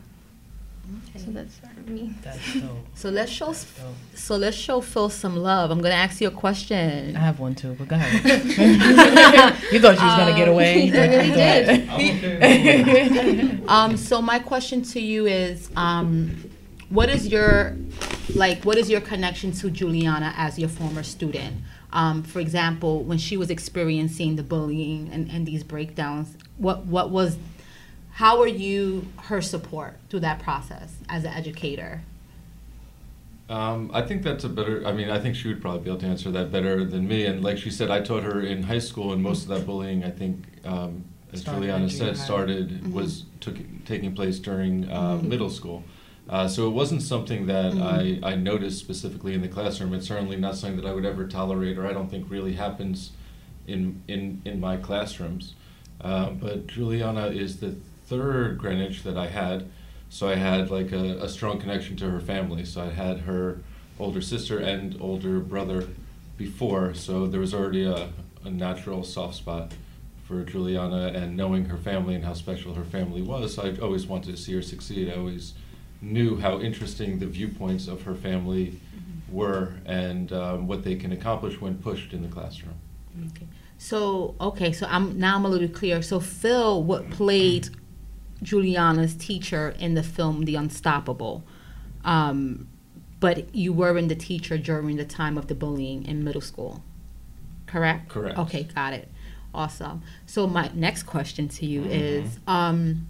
[1.16, 2.14] So that's sort of me.
[2.22, 2.62] that's dope.
[2.94, 3.46] So let's show.
[3.46, 3.56] Dope.
[4.14, 5.70] So let's show Phil some love.
[5.70, 7.14] I'm gonna ask you a question.
[7.16, 8.24] I have one too, but go ahead.
[9.72, 10.80] you thought she was gonna get Um, away.
[10.86, 11.88] he really did.
[11.88, 13.68] did.
[13.68, 16.50] Um, so my question to you is, um,
[16.88, 17.76] what is your,
[18.34, 21.56] like, what is your connection to Julianna as your former student?
[21.92, 27.10] Um, for example, when she was experiencing the bullying and, and these breakdowns, what what
[27.10, 27.36] was,
[28.16, 32.00] how were you her support through that process as an educator?
[33.50, 34.86] Um, I think that's a better.
[34.86, 37.26] I mean, I think she would probably be able to answer that better than me.
[37.26, 40.02] And like she said, I taught her in high school, and most of that bullying,
[40.02, 42.24] I think, um, as Started Julianna said, high.
[42.24, 42.92] started Mhm.
[42.92, 45.24] was took taking place during uh, Mhm.
[45.24, 45.84] middle school.
[46.28, 48.22] Uh, so it wasn't something that Mhm.
[48.24, 49.92] I, I noticed specifically in the classroom.
[49.92, 53.10] It's certainly not something that I would ever tolerate, or I don't think really happens
[53.66, 55.52] in in in my classrooms.
[56.00, 57.76] Uh, but Julianna is the
[58.06, 59.68] third Greenidge that I had.
[60.08, 62.64] So I had like a, a strong connection to her family.
[62.64, 63.60] So I had her
[63.98, 65.88] older sister and older brother
[66.36, 66.94] before.
[66.94, 68.10] So there was already a,
[68.44, 69.72] a natural soft spot
[70.26, 74.34] for Julianna and knowing her family and how special her family was, I always wanted
[74.34, 75.08] to see her succeed.
[75.08, 75.54] I always
[76.00, 78.80] knew how interesting the viewpoints of her family
[79.30, 82.74] were and um, what they can accomplish when pushed in the classroom.
[83.28, 83.46] Okay.
[83.78, 86.02] So okay, so I'm now I'm a little clear.
[86.02, 87.68] So Phil, what played
[88.42, 91.44] Julianna's teacher in the film The Unstoppable,
[92.04, 92.68] um,
[93.20, 96.82] but you were in the teacher during the time of the bullying in middle school,
[97.66, 98.08] correct?
[98.08, 98.38] Correct.
[98.38, 99.08] Okay, got it.
[99.54, 100.02] Awesome.
[100.26, 103.06] So my next question to you is, um,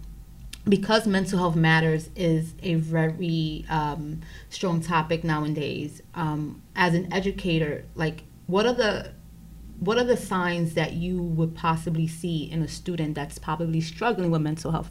[0.67, 6.01] because mental health matters is a very um, strong topic nowadays.
[6.15, 9.11] Um, as an educator, like what are the
[9.79, 14.31] what are the signs that you would possibly see in a student that's probably struggling
[14.31, 14.89] with mental health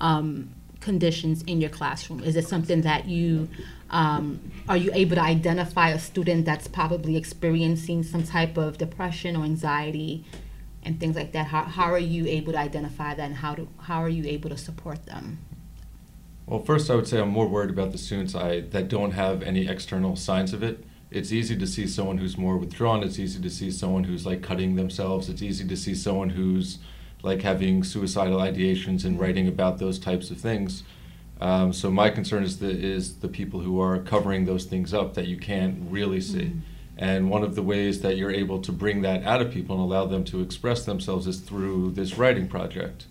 [0.00, 2.22] um, conditions in your classroom?
[2.22, 3.48] Is it something that you
[3.90, 9.36] um, are you able to identify a student that's probably experiencing some type of depression
[9.36, 10.24] or anxiety
[10.84, 11.48] and things like that?
[11.48, 14.50] How, how are you able to identify that and how do how are you able
[14.50, 15.38] to support them?
[16.46, 19.42] Well, first, I would say I'm more worried about the students I that don't have
[19.42, 20.84] any external signs of it.
[21.10, 23.02] It's easy to see someone who's more withdrawn.
[23.02, 25.28] It's easy to see someone who's like cutting themselves.
[25.28, 26.78] It's easy to see someone who's
[27.22, 30.82] like having suicidal ideations and writing about those types of things.
[31.40, 35.14] Um, so my concern is the is the people who are covering those things up
[35.14, 36.52] that you can't really see.
[36.98, 39.82] And one of the ways that you're able to bring that out of people and
[39.82, 43.06] allow them to express themselves is through this writing project.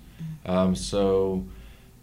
[0.46, 1.46] Um, so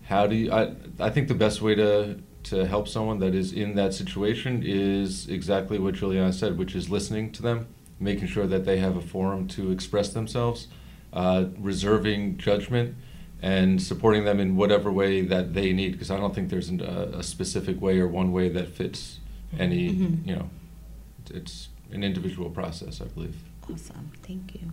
[0.07, 3.53] how do you I, I think the best way to to help someone that is
[3.53, 7.67] in that situation is exactly what Julianna said, which is listening to them,
[7.99, 10.69] making sure that they have a forum to express themselves,
[11.17, 12.95] uh, reserving judgment,
[13.43, 15.93] and supporting them in whatever way that they need.
[15.93, 19.19] Because I don't think there's an, a, a specific way or one way that fits
[19.59, 19.91] any.
[19.95, 20.27] Mhm.
[20.27, 20.51] You know,
[21.31, 23.37] it's an individual process, I believe.
[23.73, 24.71] Awesome, thank you.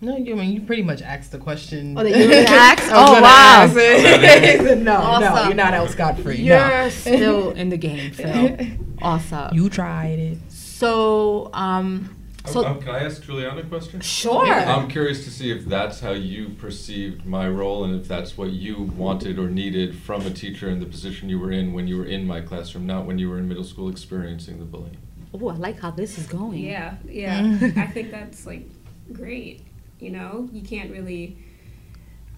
[0.00, 1.96] No, you I mean you pretty much asked the question.
[1.98, 2.82] Oh, that you already asked?
[2.92, 3.62] I was Oh, gonna wow.
[3.64, 4.60] ask it.
[4.60, 5.46] He said, no, no, Awesome.
[5.48, 6.36] you're not out scot free.
[6.36, 8.58] You're still in the game, Phil.
[9.00, 9.54] Awesome.
[9.56, 10.38] You tried it.
[10.50, 12.15] So, um,
[12.46, 14.00] so Um, can I ask Julianna a question?
[14.00, 14.46] sure.
[14.46, 18.50] I'm curious to see if that's how you perceived my role and if that's what
[18.52, 21.96] you wanted or needed from a teacher in the position you were in when you
[21.98, 24.96] were in my classroom, not when you were in middle school experiencing the bullying.
[25.34, 26.58] Oh, I like how this is going.
[26.60, 27.58] Yeah, yeah.
[27.76, 28.66] I think that's like
[29.12, 29.62] great.
[30.00, 31.36] You know, you can't really.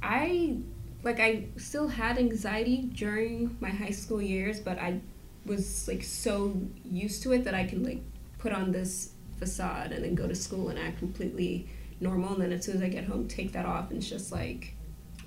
[0.03, 0.57] I
[1.05, 5.01] like I still had anxiety during my high school years, but I
[5.47, 8.03] was like so used to it that I can like
[8.39, 11.69] put on this facade and then go to school and act completely
[12.01, 14.33] normal, and then as soon as I get home, take that off, and it's just
[14.33, 14.75] like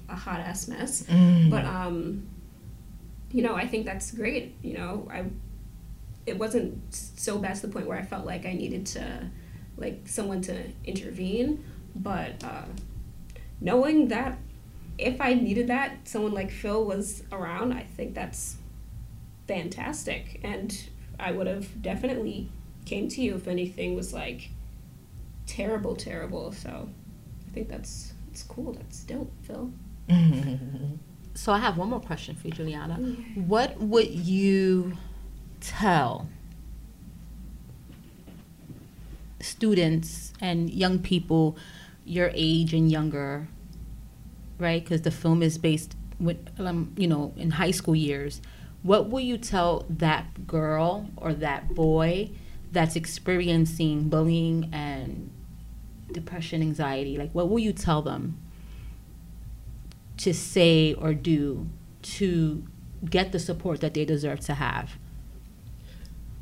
[0.10, 1.04] a hot ass mess.
[1.50, 2.28] But um,
[3.32, 4.56] you know, I think that's great.
[4.62, 5.26] You know, I
[6.26, 9.30] it wasn't so bad to the point where I felt like I needed to,
[9.78, 11.63] like, someone to intervene.
[11.95, 12.65] But uh,
[13.60, 14.38] knowing that
[14.97, 18.58] if I needed that, someone like Phil was around, I think that's
[19.47, 20.39] fantastic.
[20.43, 20.78] And
[21.19, 22.50] I would have definitely
[22.91, 24.49] came to you if anything was like
[25.47, 26.51] terrible, terrible.
[26.51, 26.89] So
[27.47, 28.73] I think that's it's cool.
[28.73, 29.71] That's dope, Phil.
[31.34, 32.95] So I have one more question for you, Julianna.
[33.36, 34.97] What would you
[35.62, 36.27] tell
[39.39, 41.56] students and young people
[42.04, 43.47] your age and younger,
[44.60, 44.84] right?
[44.84, 48.41] Because the film is based with, um, you know, in high school years.
[48.84, 52.32] What will you tell that girl or that boy
[52.71, 55.29] that's experiencing bullying and
[56.12, 57.17] depression, anxiety?
[57.17, 58.38] Like, what will you tell them
[60.17, 61.67] to say or do
[62.01, 62.63] to
[63.10, 64.91] get the support that they deserve to have?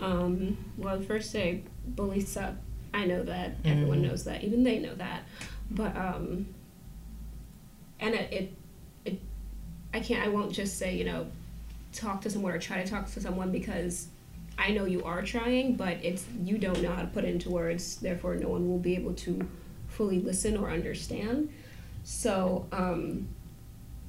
[0.02, 2.54] Um, well, first say bullies suck.
[2.94, 3.56] I know that.
[3.65, 4.44] Everyone knows that.
[4.44, 5.24] Even they know that.
[5.70, 6.48] But um,
[8.00, 8.54] and it, it,
[9.06, 9.20] it,
[9.94, 10.26] I can't.
[10.26, 11.28] I won't just say you know,
[11.94, 14.08] talk to someone or try to talk to someone because
[14.60, 17.50] I know you are trying, but it's you don't know how to put it into
[17.50, 17.95] words.
[17.95, 19.48] Therefore, no one will be able to
[19.88, 21.50] fully listen or understand.
[22.04, 23.30] So um,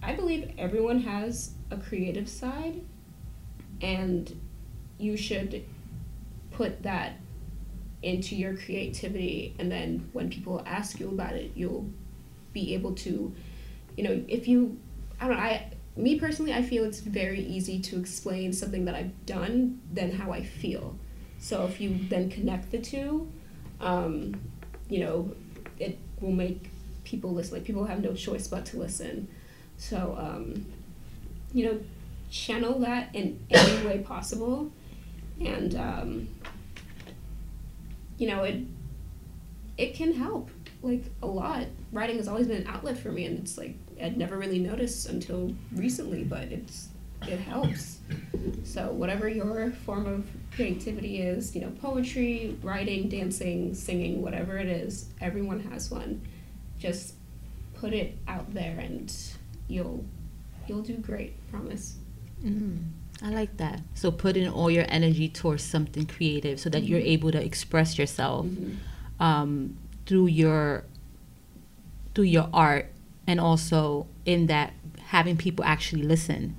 [0.03, 2.83] I believe everyone has a creative side,
[3.81, 4.39] and
[4.99, 5.65] you should
[6.51, 7.15] put that
[8.03, 11.87] into your creativity and then when people ask you about it you'll
[12.53, 13.35] be able to
[13.97, 14.79] you know if you
[15.21, 18.95] i don't know i me personally i feel it's very easy to explain something that
[18.95, 20.97] i've done than how i feel.
[21.39, 23.31] So if you then connect the two
[23.81, 24.39] um,
[24.89, 25.33] you know
[25.79, 26.71] it will make
[27.05, 29.29] people listen like people have no choice but to listen.
[29.79, 30.67] So um,
[31.53, 31.81] you know
[32.31, 34.71] channel that in any way possible.
[35.41, 36.29] And um,
[38.19, 38.63] you know it
[39.79, 40.51] it can help
[40.83, 41.67] like a lot.
[41.93, 45.09] Writing has always been an outlet for me, and it's like I'd never really noticed
[45.09, 46.89] until recently, but it's
[47.27, 47.99] it helps.
[48.65, 54.69] So whatever your form of creativity is, you know, poetry, writing, dancing, singing, whatever it
[54.69, 56.23] is, everyone has one.
[56.79, 57.15] Just
[57.75, 59.15] put it out there, and
[59.69, 60.05] you'll
[60.67, 61.35] you'll do great.
[61.51, 61.97] Promise.
[62.43, 62.85] Mm,
[63.23, 63.83] I like that.
[63.95, 67.99] So put in all your energy towards something creative so that you're able to express
[67.99, 68.47] yourself
[69.19, 70.85] um, through your
[72.15, 72.91] through your art
[73.27, 74.73] and also in that
[75.07, 76.57] having people actually listen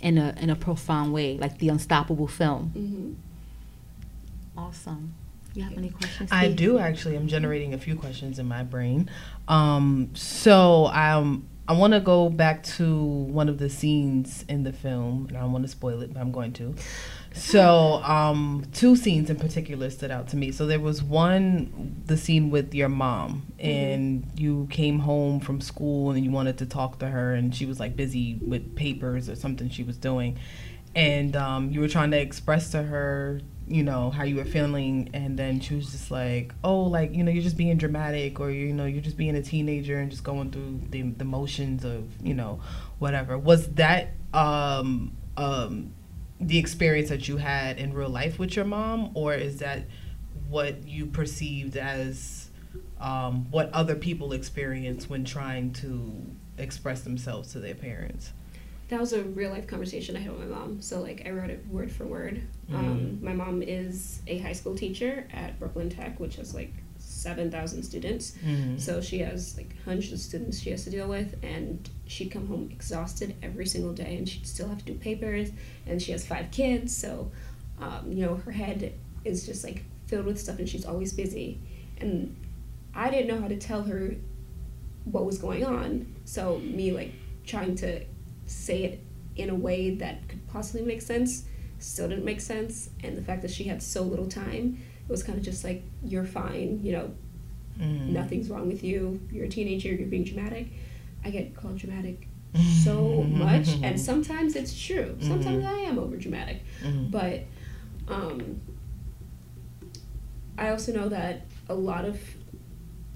[0.00, 2.72] in a in a profound way, like the Unstoppable film.
[2.76, 4.58] Mm-hmm.
[4.58, 5.14] Awesome.
[5.54, 6.30] You have any questions?
[6.32, 6.56] I Steve?
[6.56, 7.16] do actually.
[7.16, 9.10] I'm generating a few questions in my brain.
[9.48, 14.72] Um, so um, I want to go back to one of the scenes in the
[14.72, 16.74] film, and I don't want to spoil it, but I'm going to.
[17.34, 20.52] So um, two scenes in particular stood out to me.
[20.52, 26.10] So there was one, the scene with your mom, and you came home from school
[26.10, 29.36] and you wanted to talk to her, and she was like busy with papers or
[29.36, 30.38] something she was doing,
[30.94, 35.08] and um, you were trying to express to her you know how you were feeling
[35.14, 38.50] and then she was just like oh like you know you're just being dramatic or
[38.50, 42.04] you know you're just being a teenager and just going through the, the motions of
[42.22, 42.60] you know
[42.98, 43.38] whatever.
[43.38, 45.94] Was that um um
[46.42, 49.84] the experience that you had in real life with your mom or is that
[50.48, 52.50] what you perceived as
[53.00, 56.24] um, what other people experience when trying to
[56.58, 58.32] express themselves to their parents
[58.92, 60.82] that was a real life conversation I had with my mom.
[60.82, 62.42] So like I wrote it word for word.
[62.70, 66.74] Um, my mom is a high school teacher at Brooklyn Tech, which is like
[67.22, 68.34] seven thousand students.
[68.78, 72.46] So she has like hundreds of students she has to deal with, and she'd come
[72.48, 75.50] home exhausted every single day, and she'd still have to do papers.
[75.86, 77.30] And she has five kids, so
[77.80, 78.92] um, you know her head
[79.24, 81.58] is just like filled with stuff, and she's always busy.
[82.00, 82.34] And
[82.94, 84.16] I didn't know how to tell her
[85.04, 87.12] what was going on, so me like
[87.46, 88.04] trying to
[88.46, 89.00] say it
[89.36, 91.44] in a way that could possibly make sense
[91.78, 94.78] still didn't make sense and the fact that she had so little time
[95.08, 97.10] it was kind of just like you're fine you know
[97.78, 98.08] mm.
[98.08, 100.68] nothing's wrong with you you're a teenager you're being dramatic.
[101.24, 102.26] I get called dramatic
[102.84, 105.16] so much and sometimes it's true.
[105.16, 105.28] Mm-hmm.
[105.28, 107.08] Sometimes i am over dramatic mm-hmm.
[107.10, 107.44] but
[108.08, 108.60] um,
[110.58, 112.18] i also know that a lot of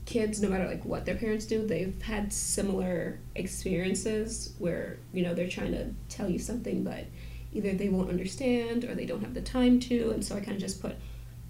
[0.06, 5.34] kids no matter like what their parents do they've had similar experiences where you know
[5.34, 7.04] they're trying to tell you something but
[7.52, 10.52] either they won't understand or they don't have the time to and so i kind
[10.52, 10.94] of just put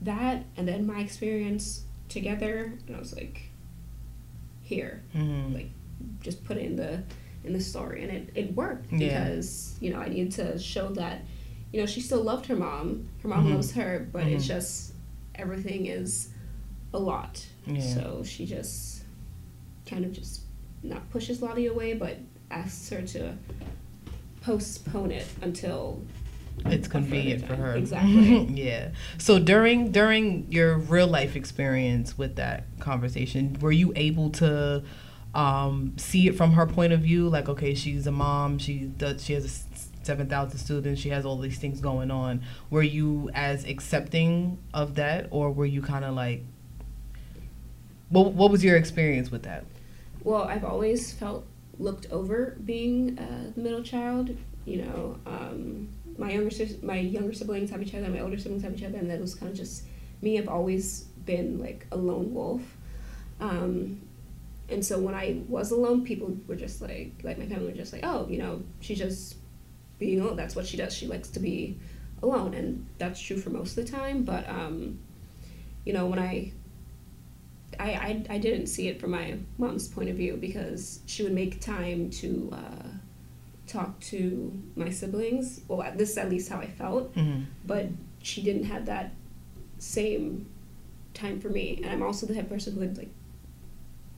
[0.02, 3.50] that and then my experience together and i was like
[4.62, 5.54] here Mhm.
[5.54, 5.70] like
[6.20, 7.02] just put it in the
[7.44, 8.98] in the story and it, it worked Yeah.
[9.28, 11.22] because you know i needed to show that
[11.72, 13.54] you know she still loved her mom her mom Mhm.
[13.54, 14.48] loves her but it's Mhm.
[14.48, 14.92] just
[15.35, 16.28] everything is
[16.92, 17.80] a lot Yeah.
[17.80, 19.02] so she just
[19.87, 20.42] kind of just
[20.82, 22.16] not pushes Lottie away, but
[22.50, 23.37] asks her to
[24.40, 26.00] postpone it until
[26.64, 27.74] it's convenient for her.
[27.74, 28.44] Exactly.
[28.54, 28.90] yeah.
[29.18, 34.82] So during during your real life experience with that conversation, were you able to
[35.34, 37.28] um, see it from her point of view?
[37.28, 38.58] Like, okay, she's a mom.
[38.58, 39.24] She does.
[39.24, 41.00] She has a seven thousand students.
[41.00, 42.42] She has all these things going on.
[42.70, 46.42] Were you as accepting of that, or were you kind of like?
[48.08, 49.64] What What was your experience with that?
[50.24, 51.46] Well, I've always felt
[51.78, 54.36] looked over being uh, the middle child.
[54.64, 55.88] You know, um,
[56.18, 56.50] my younger
[56.83, 59.35] my younger siblings have each other, my older siblings have each other, and that was
[59.35, 59.85] kind of just
[60.22, 60.38] me.
[60.38, 62.62] I've always been like a lone wolf,
[63.40, 64.00] um,
[64.68, 67.92] and so when I was alone, people were just like, like my family were just
[67.92, 69.37] like, oh, you know, she's just
[69.98, 70.37] being alone.
[70.37, 70.94] That's what she does.
[70.94, 71.79] She likes to be
[72.22, 74.22] alone, and that's true for most of the time.
[74.24, 74.98] But um,
[75.85, 76.52] you know, when I
[77.79, 81.32] I, I, I didn't see it from my mom's point of view because she would
[81.32, 82.88] make time to uh,
[83.77, 85.61] talk to my siblings.
[85.68, 87.43] Well, this is at least how I felt, Mm-hmm.
[87.66, 87.87] but
[88.22, 89.12] she didn't have that
[89.79, 90.47] same
[91.14, 91.81] time for me.
[91.83, 93.11] And I'm also the type of person who would like,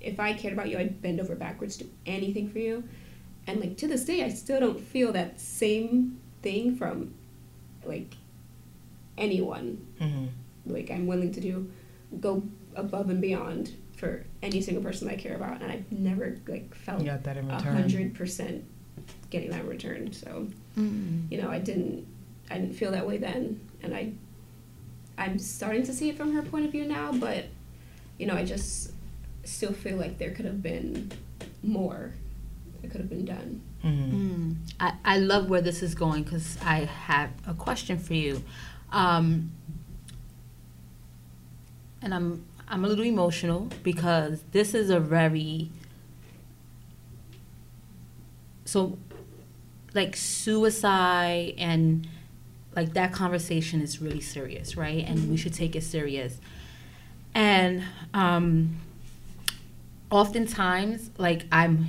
[0.01, 2.85] if I cared about you, I'd bend over backwards to do anything for you.
[3.47, 7.15] And like to this day, I still don't feel that same thing from
[7.85, 8.15] like
[9.17, 10.27] anyone Mm-hmm.
[10.73, 11.69] like I'm willing to do
[12.21, 12.43] go
[12.77, 17.03] above and beyond for any single person I care about and I've never like felt
[17.05, 17.43] that a
[17.73, 18.65] hundred percent
[19.31, 20.13] getting that in return.
[20.13, 22.07] So you know I didn't
[22.51, 24.13] I didn't feel that way then and I
[25.17, 27.47] I'm starting to see it from her point of view now but
[28.19, 28.93] you know I just
[29.45, 31.11] still feel like there could have been
[31.63, 32.15] more
[32.81, 33.61] that could have been done.
[33.85, 34.17] Mm-hmm.
[34.17, 34.57] Mm.
[34.79, 38.43] I, I love where this is going because I have a question for you.
[38.93, 39.51] Um,
[42.03, 45.71] and I'm I'm a little emotional because this is a very
[48.65, 48.99] so
[49.95, 52.07] like suicide and
[52.77, 55.05] like that conversation is really serious, right?
[55.07, 56.39] And we should take it serious.
[57.35, 57.83] And
[58.15, 58.81] um
[60.11, 61.89] oftentimes like I'm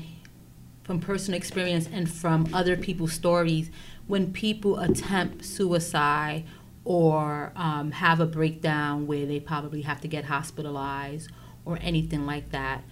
[0.84, 3.70] from personal experience and from other people's stories
[4.08, 6.44] when people attempt suicide
[6.84, 11.30] or um, have a breakdown where they probably have to get hospitalized
[11.64, 12.84] or anything like that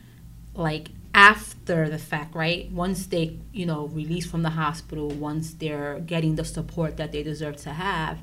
[0.53, 2.71] like after the fact right?
[2.71, 7.23] Once they you know release from the hospital once they're getting the support that they
[7.23, 8.19] deserve to have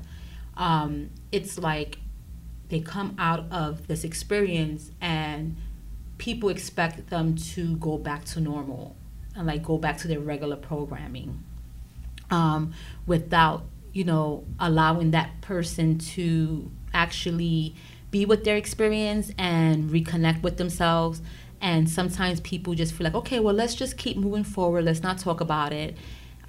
[0.57, 1.97] um, it's like
[2.69, 5.57] they come out of this experience and
[6.17, 8.95] people expect them to go back to normal
[9.35, 11.43] and like go back to their regular programming
[12.31, 12.73] um,
[13.05, 17.75] without you know allowing that person to actually
[18.09, 21.21] be with their experience and reconnect with themselves
[21.65, 24.85] and sometimes people just feel like okay well let's just keep moving forward.
[24.85, 25.97] Let's not talk about it.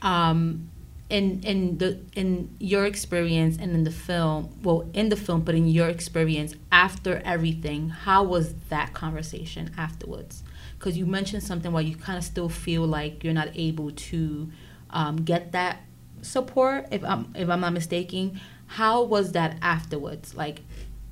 [0.03, 0.69] Um,
[1.09, 5.55] in in the in your experience and in the film well in the film but
[5.55, 10.45] in your experience after everything how was that conversation afterwards?
[10.79, 14.51] Because you mentioned something where you kind of still feel like you're not able to
[14.91, 15.81] um, get that
[16.21, 18.39] support if i'm if i'm not mistaken.
[18.67, 20.35] How was that afterwards?
[20.35, 20.61] Like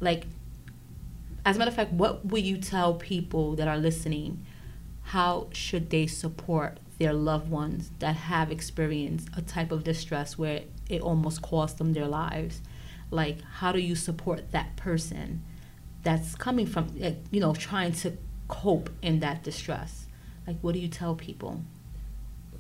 [0.01, 0.27] like
[1.45, 4.45] as a matter of fact what would you tell people that are listening?
[5.03, 10.63] How should they support their loved ones that have experienced a type of distress where
[10.89, 12.61] it almost cost them their lives?
[13.11, 15.43] Like how do you support that person
[16.03, 16.91] that's coming from
[17.31, 18.17] you know trying to
[18.49, 20.07] cope in that distress?
[20.47, 21.63] Like what do you tell people?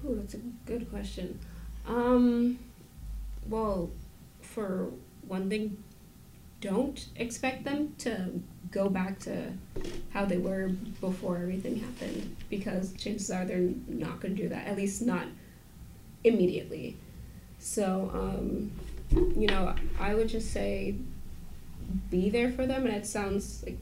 [0.07, 1.39] Oh, that's a good question.
[1.87, 2.59] Um,
[3.49, 3.91] well,
[4.43, 4.91] for
[5.26, 5.82] one thing,
[6.64, 8.40] don't expect them to
[8.70, 9.52] go back to
[10.12, 10.68] how they were
[11.00, 15.26] before everything happened because chances are they're not going to do that, at least not
[16.24, 16.96] immediately.
[17.58, 18.72] So, um,
[19.10, 20.94] you know, I would just say
[22.10, 23.78] be there for them, and it sounds like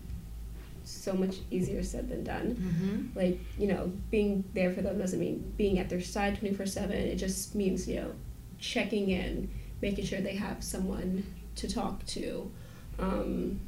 [0.85, 3.16] so much easier said than done mm-hmm.
[3.16, 6.91] like you know being there for them doesn't mean being at their side 24 7
[6.91, 8.11] it just means you know
[8.59, 9.49] checking in
[9.80, 11.24] making sure they have someone
[11.55, 12.51] to talk to
[12.99, 13.61] um,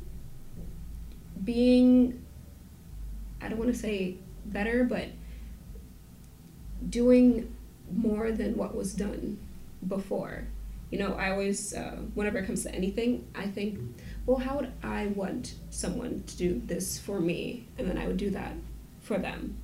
[1.43, 2.25] being
[3.41, 4.17] i don't want to say
[4.47, 5.09] better but
[6.89, 7.55] doing
[7.93, 9.39] more than what was done
[9.87, 10.47] before.
[10.91, 13.81] You know i always uh, whenever it comes to anything i think
[14.27, 17.67] well how would i want someone to do this for me?
[17.79, 18.53] And then i would do that
[19.01, 19.57] for them.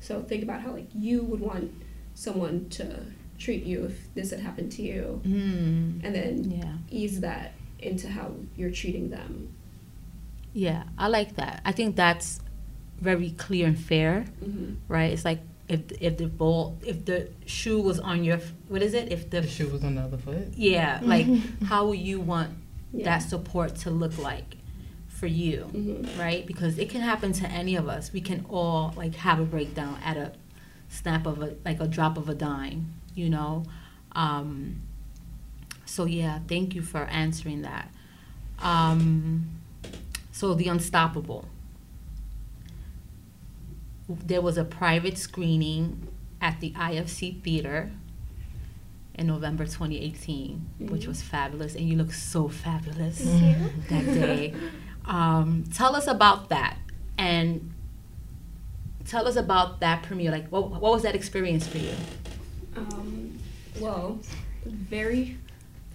[0.00, 1.72] So think about how like you would want
[2.14, 3.04] someone to
[3.38, 5.20] treat you if this had happened to you.
[5.24, 6.04] Mm.
[6.04, 6.72] and then yeah.
[6.90, 9.54] ease that into how you're treating them
[10.52, 12.40] yeah i like that i think that's
[13.00, 14.74] very clear and fair mm-hmm.
[14.88, 18.94] right it's like if if the ball if the shoe was on your what is
[18.94, 20.52] it if the, The shoe was on the other foot.
[20.54, 21.26] yeah like
[21.64, 22.50] how would you want
[22.92, 23.04] yeah.
[23.04, 24.56] that support to look like
[25.08, 26.20] for you mm-hmm.
[26.20, 29.44] right because it can happen to any of us we can all like have a
[29.44, 30.32] breakdown at a
[30.88, 33.64] snap of a like a drop of a dime you know
[34.12, 34.80] um
[35.86, 37.90] so yeah thank you for answering that
[38.60, 39.48] um
[40.32, 41.46] so the unstoppable
[44.08, 46.06] there was a private screening
[46.40, 47.90] at the IFC Theater
[49.14, 51.08] in November 2018, which Mhm.
[51.08, 53.18] was fabulous, and you look so fabulous
[53.88, 54.54] that day.
[55.06, 56.76] Um, tell us about that,
[57.18, 57.72] and
[59.06, 60.30] tell us about that premiere.
[60.30, 61.94] Like, what, what was that experience for you?
[62.76, 63.38] Um,
[63.80, 64.20] well,
[64.64, 65.36] very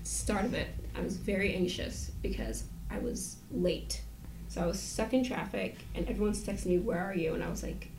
[0.04, 4.02] start of it, I was very anxious because I was late.
[4.48, 7.50] So I was stuck in traffic, and everyone's texting me, "Where are you?" And I
[7.50, 7.90] was like,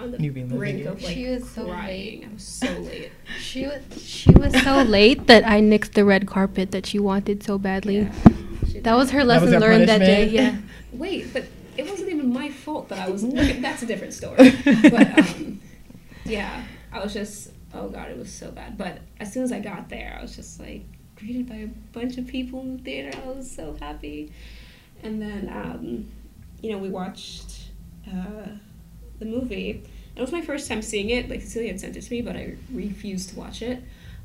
[0.00, 2.24] on the You be brink of like She was so crying.
[2.24, 3.12] I was so late.
[3.38, 7.42] She was she was so late that I nixed the red carpet that she wanted
[7.42, 7.98] so badly.
[7.98, 8.12] Yeah.
[8.82, 9.14] That was did.
[9.16, 10.28] her That was lesson her learned that day.
[10.28, 10.56] Yeah.
[10.92, 11.44] Wait, but
[11.76, 13.24] it wasn't even my fault that I was.
[13.24, 14.52] okay, that's a different story.
[14.64, 15.60] But um,
[16.24, 17.50] yeah, I was just.
[17.72, 18.76] Oh god, it was so bad.
[18.76, 20.84] But as soon as I got there, I was just like
[21.20, 23.16] greeted by a bunch of people in the theater.
[23.24, 24.32] I was so happy.
[25.02, 26.06] And then, um,
[26.62, 27.68] you know, we watched
[28.08, 28.48] uh,
[29.18, 29.82] the movie.
[30.16, 31.28] It was my first time seeing it.
[31.30, 33.82] Like Cecilia had sent it to me, but I refused to watch it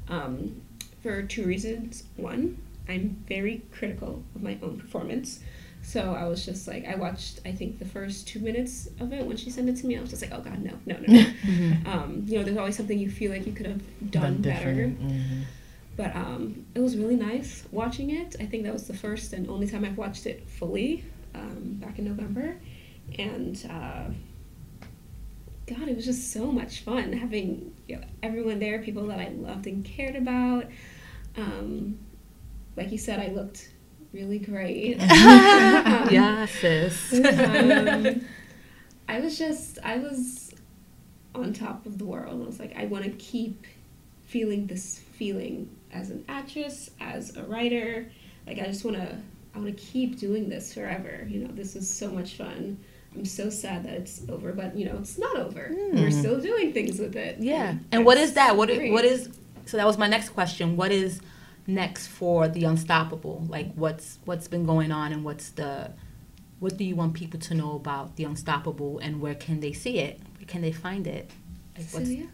[0.09, 0.61] um,
[1.03, 2.03] for two reasons.
[2.17, 2.57] One,
[2.89, 5.39] I'm very critical of my own performance.
[5.81, 9.23] So I was just like, I watched, I think, the first two minutes of it
[9.23, 9.95] when she sent it to me.
[9.97, 11.75] I was just like, oh God, no, no, no, no.
[11.91, 14.73] um, you know, there's always something you feel like you could have done better.
[14.73, 15.43] Mhm.
[15.97, 18.35] But um, it was really nice watching it.
[18.39, 21.05] I think that was the first and only time I've watched it fully.
[21.33, 22.57] um, back in November,
[23.19, 24.05] and uh,
[25.67, 29.29] God, it was just so much fun having you know, everyone there, people that I
[29.29, 30.65] loved and cared about.
[31.37, 31.99] Um,
[32.75, 33.71] like you said, I looked
[34.13, 34.95] really great.
[35.01, 35.09] um,
[36.09, 37.13] yeah, sis.
[37.25, 38.21] um,
[39.07, 40.53] I was just, I was
[41.33, 42.41] on top of the world.
[42.41, 43.65] I was like, I want to keep
[44.25, 48.11] feeling this feeling as an actress, as a writer.
[48.45, 49.18] Like, I just want to,
[49.53, 51.26] I want to keep doing this forever.
[51.28, 52.78] You know, this is so much fun.
[53.16, 55.68] I'm so sad that it's over, but you know, it's not over.
[55.74, 55.97] Hmm.
[55.97, 57.38] We're still doing things with it.
[57.39, 57.76] Yeah.
[57.91, 58.57] And what is that?
[58.57, 58.91] What great.
[58.91, 59.30] what is
[59.66, 60.76] so that was my next question.
[60.76, 61.22] What is
[61.66, 63.45] next for the unstoppable?
[63.47, 65.91] Like what's what's been going on and what's the
[66.59, 69.99] what do you want people to know about the unstoppable and where can they see
[69.99, 70.20] it?
[70.38, 71.32] Where can they find it?
[71.78, 72.28] Like, what's- Celia?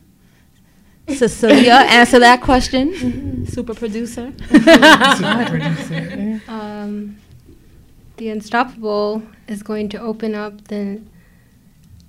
[1.08, 2.94] Cecilia, answer that question.
[2.94, 3.46] Mm-hmm.
[3.46, 4.32] Super producer.
[4.32, 5.16] Mm-hmm.
[5.18, 6.42] Super producer.
[6.48, 7.18] Um,
[8.18, 11.02] the Unstoppable is going to open up the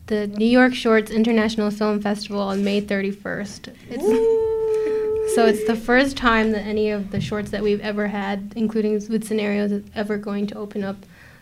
[0.06, 3.74] the New York Shorts International Film Festival on May 31st.
[3.88, 8.52] It's, so it's the first time that any of the shorts that we've ever had,
[8.56, 10.96] including with scenarios, is ever going to open up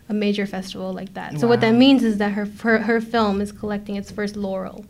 [0.09, 1.41] a major festival like that.
[1.41, 4.85] So what that means is that her her, her film is collecting its first laurel.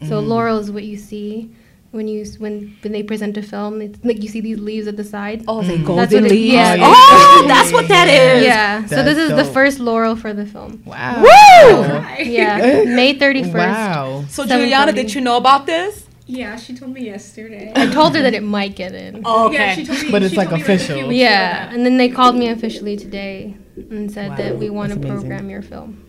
[0.00, 0.28] So mm-hmm.
[0.28, 1.54] laurel is what you see
[1.94, 3.80] when you when when they present a film.
[3.80, 5.44] It's like you see these leaves at the side.
[5.48, 5.96] Oh, they mm.
[5.96, 6.52] That's golden what leaves.
[6.52, 6.76] yeah.
[6.80, 8.44] Oh, that's what that is.
[8.44, 8.86] Yeah.
[8.86, 10.82] So this is the first laurel for the film.
[10.84, 11.22] Wow.
[11.22, 12.24] Woo!
[12.24, 13.54] Yeah, May 31st.
[13.54, 14.24] Wow.
[14.28, 14.48] So 7:40.
[14.48, 16.06] Julianna, did you know about this?
[16.26, 17.70] Yeah, she told me yesterday.
[17.76, 19.22] I told her that it might get in.
[19.24, 19.54] Oh, okay.
[19.56, 20.10] Yeah, she told me.
[20.10, 20.96] But it's she like me official.
[20.96, 24.70] few weeks Yeah, and then they called me officially today and said Wow, that we
[24.70, 26.02] want to program your film.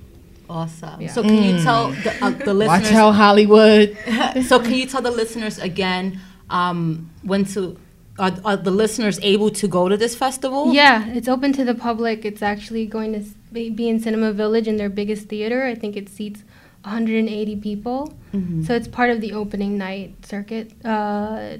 [0.49, 1.01] Awesome.
[1.01, 1.11] Yeah.
[1.11, 2.89] So can you tell the, uh, the Watch listeners?
[2.89, 3.97] how Hollywood.
[4.47, 6.19] so can you tell the listeners again
[6.49, 7.77] um, when to?
[8.17, 10.73] Are, are the listeners able to go to this festival?
[10.73, 12.23] Yeah, it's open to the public.
[12.23, 13.21] It's actually going to
[13.51, 15.65] be in Cinema Village in their biggest theater.
[15.65, 16.43] I think it seats
[16.85, 18.13] 180 people.
[18.33, 18.65] Mhm.
[18.65, 20.71] So it's part of the opening night circuit.
[20.85, 21.57] Uh,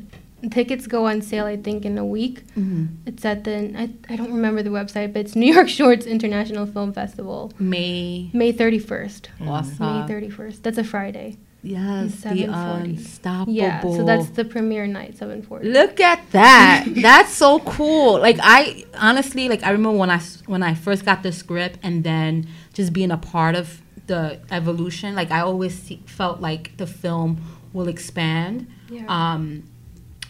[0.51, 2.43] tickets go on sale, I think, in a week.
[2.55, 2.87] Mhm.
[3.05, 6.65] It's at the I, I don't remember the website, but it's New York Shorts International
[6.65, 8.29] Film Festival, May.
[8.33, 9.27] May 31st.
[9.47, 9.77] Awesome.
[10.07, 10.61] May 31st.
[10.63, 11.37] That's a Friday.
[11.63, 13.51] Yes, the unstoppable.
[13.51, 15.67] Yeah, so that's the premiere night, 740.
[15.69, 16.85] Look at that.
[16.95, 18.19] That's so cool.
[18.19, 22.03] Like I honestly like I remember when I when I first got the script and
[22.03, 25.15] then just being a part of the evolution.
[25.15, 27.41] Like I always see, felt like the film
[27.73, 28.67] will expand.
[28.91, 29.05] Yeah.
[29.09, 29.63] Um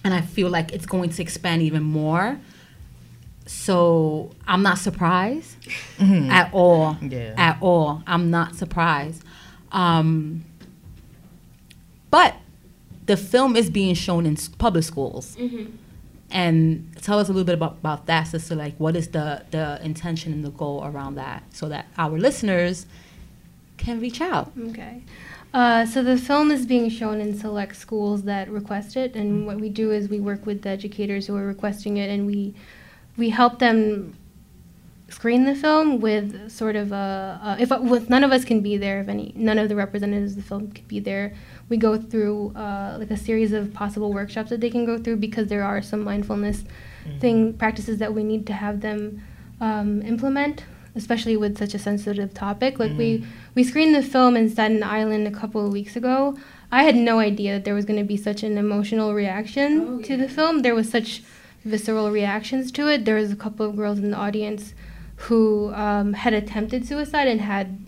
[0.05, 2.39] and I feel like it's going to expand even more.
[3.47, 5.57] So I'm not surprised
[5.99, 6.95] at all.
[7.01, 7.33] Yeah.
[7.37, 8.03] At all.
[8.05, 9.23] I'm not surprised.
[9.71, 10.45] Um,
[12.11, 12.35] but
[13.07, 15.35] the film is being shown in public schools.
[16.29, 18.55] And tell us a little bit about, about that, sister.
[18.55, 22.85] Like, what is the, the intention and the goal around that so that our listeners
[23.77, 24.51] can reach out?
[24.69, 25.01] Okay.
[25.55, 29.57] Uh, so the film is being shown in select schools that request it, and what
[29.57, 32.53] we do is we work with the educators who are requesting it, and we
[33.15, 34.13] we help them
[35.07, 38.75] screen the film with sort of a, a if with none of us can be
[38.75, 41.33] there, if any none of the representatives of the film can be there,
[41.69, 45.15] we go through uh, like a series of possible workshops that they can go through
[45.15, 46.65] because there are some mindfulness
[47.21, 49.23] thing practices that we need to have them
[49.61, 50.65] um, implement,
[50.95, 52.79] especially with such a sensitive topic.
[52.79, 56.37] Like we we screened the film in Staten Island a couple of weeks ago.
[56.71, 60.01] I had no idea that there was going to be such an emotional reaction Oh,
[60.01, 60.61] to the film.
[60.61, 61.21] There was such
[61.63, 63.05] visceral reactions to it.
[63.05, 64.73] There was a couple of girls in the audience
[65.15, 67.79] who um, had attempted suicide and had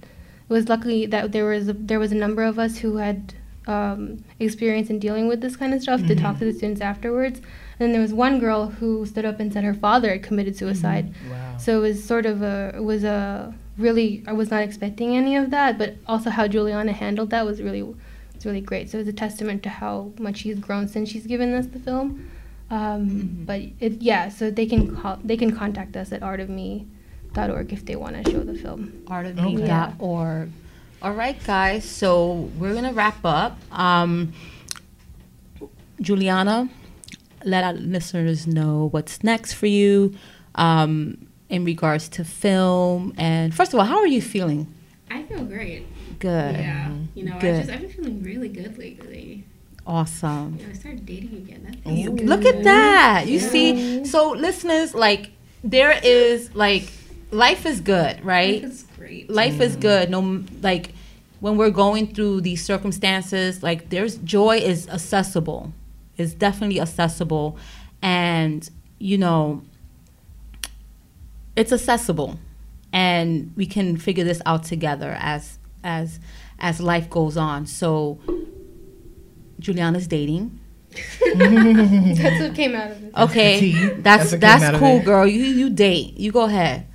[0.50, 3.34] it was luckily that there was a, there was a number of us who had
[3.68, 7.40] um, experience in dealing with this kind of stuff to talk to the students afterwards.
[7.40, 10.56] And then there was one girl who stood up and said her father had committed
[10.56, 11.14] suicide.
[11.30, 11.58] Wow.
[11.58, 15.36] So it was sort of a it was a really I was not expecting any
[15.36, 18.90] of that, but also how Julianna handled that was really was really great.
[18.90, 21.80] So it was a testament to how much she's grown since she's given us the
[21.80, 22.30] film.
[22.70, 27.86] Um, But it, yeah, so they can call, they can contact us at artofme.org if
[27.86, 28.92] they want to show the film.
[29.06, 30.50] artofme.org.
[31.02, 31.86] All right, guys.
[31.86, 33.58] So we're gonna wrap up.
[33.72, 34.34] Um,
[36.02, 36.70] Julianna,
[37.46, 40.16] let our listeners know what's next for you
[40.56, 43.14] um, in regards to film.
[43.18, 44.74] And first of all, how are you feeling?
[45.10, 45.86] I feel great.
[46.20, 46.56] Good.
[46.56, 46.92] Yeah.
[47.16, 47.56] You know, Good.
[47.56, 49.44] I just I've been feeling really good lately.
[49.86, 50.58] Awesome.
[50.58, 51.80] Know, I started dating again.
[51.84, 53.28] That You- feels Look at that.
[53.28, 55.30] You see, so listeners, like
[55.64, 56.92] there is like
[57.32, 58.64] life is good, right?
[58.64, 59.30] It's great.
[59.30, 59.82] life is mm.
[59.82, 60.94] good no like
[61.40, 65.72] when we're going through these circumstances like there's joy is accessible
[66.18, 67.58] It's definitely accessible
[68.02, 69.62] and you know
[71.56, 72.40] it's accessible
[72.94, 76.20] and we can figure this out together as as
[76.60, 77.66] as life goes on.
[77.66, 78.20] So
[79.60, 80.60] Julianna's dating.
[81.36, 83.14] That's what came out of this.
[83.16, 85.28] Okay, that's That's that's, came out of cool, girl.
[85.28, 86.18] You you date.
[86.18, 86.88] You go ahead.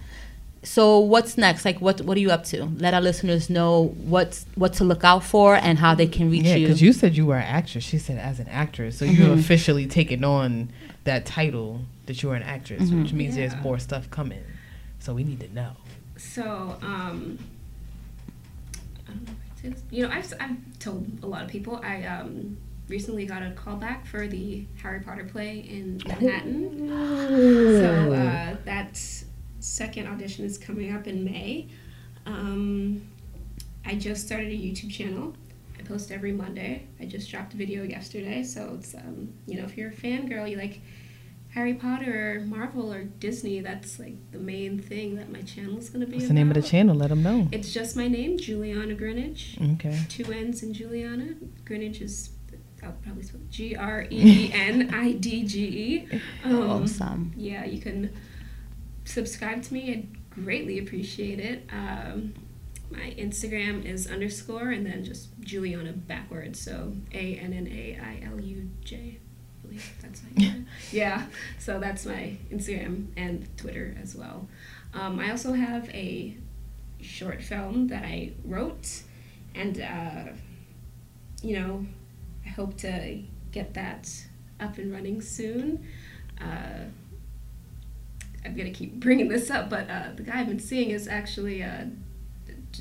[0.64, 1.64] So what's next?
[1.64, 2.64] Like what what are you up to?
[2.78, 6.44] Let our listeners know what's what to look out for and how they can reach
[6.44, 6.66] Yeah, you.
[6.68, 7.82] because you said you were an actress.
[7.84, 9.38] She said as an actress, so you Mhm.
[9.40, 10.70] officially taken on
[11.04, 13.02] that title that you were an actress, Mhm.
[13.02, 13.48] which means Yeah.
[13.48, 14.42] there's more stuff coming.
[15.00, 15.72] So we need to know.
[16.16, 17.38] So, um,
[19.08, 19.74] I don't know if I say.
[19.90, 22.56] You know, I've, I've told a lot of people I um,
[22.88, 26.88] recently got a call back for the Harry Potter play in Manhattan.
[27.80, 29.24] So uh, that
[29.62, 31.68] second audition is coming up in May.
[32.26, 33.08] Um,
[33.84, 35.34] I just started a YouTube channel.
[35.78, 36.86] I post every Monday.
[37.00, 38.42] I just dropped a video yesterday.
[38.42, 40.80] So it's um, you know if you're a fangirl, you like
[41.50, 43.60] Harry Potter, or Marvel, or Disney.
[43.60, 46.16] That's like the main thing that my channel is going to be.
[46.16, 46.94] What's the name of the channel?
[46.94, 47.48] Let them know.
[47.52, 49.74] It's just my name, Julianna Greenidge.
[49.74, 50.00] Okay.
[50.08, 51.34] Two N's in Julianna.
[51.64, 52.30] Greenidge is
[52.82, 56.20] I'll probably spell G R E E N I D G E.
[56.44, 57.32] Awesome.
[57.36, 58.12] yeah, you can
[59.04, 59.92] subscribe to me.
[59.92, 61.68] I'd greatly appreciate it.
[61.70, 62.34] Um,
[62.90, 66.60] my Instagram is underscore and then just Julianna backwards.
[66.60, 69.18] So A N N A I L U J.
[69.18, 70.64] I believe that's say it.
[70.90, 71.26] Yeah.
[71.58, 74.48] So that's my Instagram and Twitter as well.
[74.94, 76.36] Um, I also have a
[77.00, 79.02] short film that I wrote,
[79.54, 80.32] and uh,
[81.42, 81.86] you know,
[82.44, 84.10] I hope to get that
[84.60, 85.86] up and running soon.
[86.40, 86.84] Uh,
[88.44, 91.60] I'm gonna keep bringing this up, but uh, the guy I've been seeing is actually
[91.62, 91.90] a,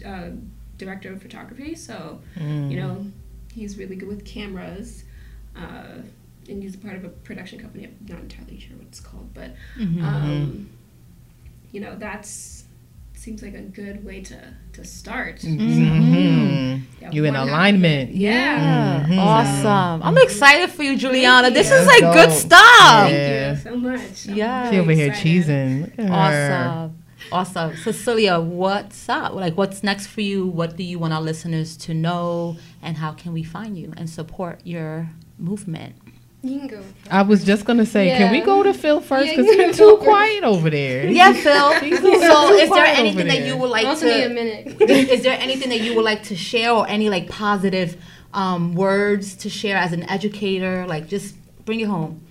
[0.06, 0.32] a
[0.78, 2.72] director of photography, so Mm.
[2.72, 3.06] you know
[3.54, 5.04] he's really good with cameras,
[5.56, 6.00] uh,
[6.50, 7.86] and he's part of a production company.
[7.86, 10.04] I'm not entirely sure what it's called, but Mhm.
[10.04, 10.70] um,
[11.72, 12.30] you know that's
[13.22, 14.38] seems like a good way to
[14.74, 15.38] to start.
[15.42, 16.82] Mhm.
[17.02, 18.16] Yeah, You in one half- alignment.
[18.16, 18.32] Yeah.
[18.32, 19.18] Yeah, Mhm.
[19.20, 20.04] awesome.
[20.04, 21.52] I'm excited for you, Julianna.
[21.52, 22.36] This is like Let's good go.
[22.48, 23.10] stuff.
[23.10, 24.28] Thank you so much.
[24.30, 24.64] I'm Yeah.
[24.66, 25.28] She very over here excited.
[25.46, 25.82] cheesing.
[25.82, 26.14] Look at her.
[26.14, 26.98] Awesome.
[27.32, 27.78] Awesome.
[27.78, 29.34] Cecilia, what's up?
[29.36, 30.48] Like, what's next for you?
[30.48, 32.58] What do you want our listeners to know?
[32.82, 35.94] And how can we find you and support your movement?
[36.44, 36.84] You can go.
[37.12, 39.28] I was just gonna say, can we go to Phil first?
[39.28, 40.04] Yeah, Because you he's can too first.
[40.04, 41.06] quiet over there.
[41.12, 41.72] Yeah, Phil.
[42.22, 44.34] So, is there anything that you would like also need a to?
[44.34, 44.82] minute.
[44.90, 48.02] Is, is there anything that you would like to share, or any like positive
[48.34, 50.88] um, words to share as an educator?
[50.88, 51.36] Like, just
[51.66, 52.22] bring it home.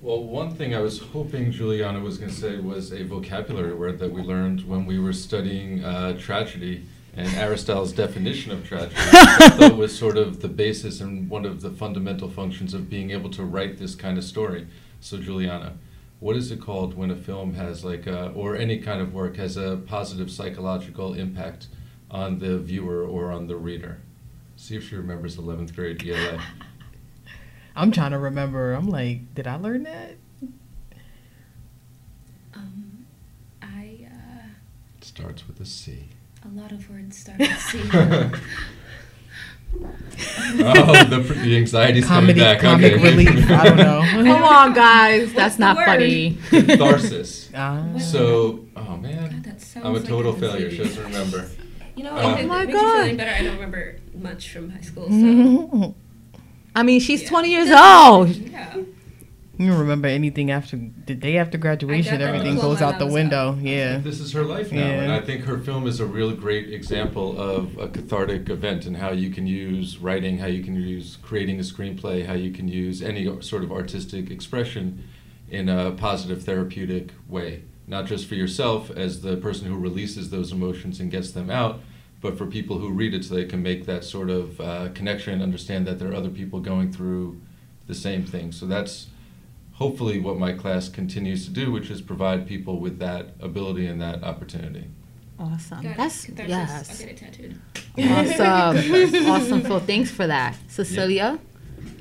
[0.00, 3.98] Well, one thing I was hoping Julianna was going to say was a vocabulary word
[3.98, 6.84] that we learned when we were studying uh, tragedy
[7.16, 8.94] and Aristotle's definition of tragedy.
[8.98, 13.10] I thought was sort of the basis and one of the fundamental functions of being
[13.10, 14.66] able to write this kind of story.
[15.00, 15.78] So, Julianna,
[16.20, 19.36] what is it called when a film has like, a, or any kind of work
[19.36, 21.68] has a positive psychological impact
[22.10, 23.98] on the viewer or on the reader?
[24.56, 26.42] See if she remembers 11th grade ELA.
[27.76, 28.72] I'm trying to remember.
[28.72, 30.16] I'm like, did I learn that?
[32.54, 33.06] Um,
[33.62, 34.48] I uh,
[35.00, 36.08] starts with a C.
[36.46, 37.80] a lot of words start with C.
[37.92, 38.30] oh,
[41.08, 42.60] the, the anxiety's Comedy, coming back.
[42.60, 43.02] comic okay.
[43.02, 43.50] relief.
[43.50, 44.02] I don't know.
[44.34, 45.32] Come on, guys.
[45.32, 45.86] That's not word?
[45.86, 46.38] funny.
[46.48, 47.50] Catharsis.
[47.54, 47.84] Ah.
[47.98, 50.70] So, oh man, God, that I'm a total a failure.
[50.70, 50.96] She disease.
[50.96, 51.50] doesn't remember.
[51.96, 53.16] You know, Oh if it, my it makes you feel God.
[53.16, 55.08] better, I don't remember much from high school.
[55.08, 55.94] So
[56.74, 57.28] I mean, she's Yeah.
[57.30, 58.28] 20 years old.
[58.36, 58.76] yeah,
[59.58, 62.20] don't remember anything after the day after graduation?
[62.20, 63.52] Everything goes out the window.
[63.52, 63.58] out.
[63.58, 63.98] Yeah.
[63.98, 65.02] This is her life now, Yeah.
[65.02, 68.96] and I think her film is a real great example of a cathartic event and
[68.96, 72.68] how you can use writing, how you can use creating a screenplay, how you can
[72.68, 75.04] use any sort of artistic expression
[75.50, 77.62] in a positive therapeutic way.
[77.86, 81.80] Not just for yourself as the person who releases those emotions and gets them out,
[82.20, 85.34] but for people who read it so they can make that sort of uh, connection,
[85.34, 87.40] and understand that there are other people going through
[87.86, 88.50] the same thing.
[88.50, 89.06] So that's
[89.76, 94.00] hopefully what my class continues to do, which is provide people with that ability and
[94.00, 94.86] that opportunity.
[95.38, 95.82] Awesome.
[95.82, 95.96] Got.
[95.98, 96.48] That's Catharsis.
[96.48, 96.90] yes.
[96.90, 97.60] I'll get it tattooed.
[97.98, 99.26] Awesome.
[99.30, 99.80] awesome, Phil.
[99.80, 100.56] Thanks for that.
[100.68, 101.38] Cecilia?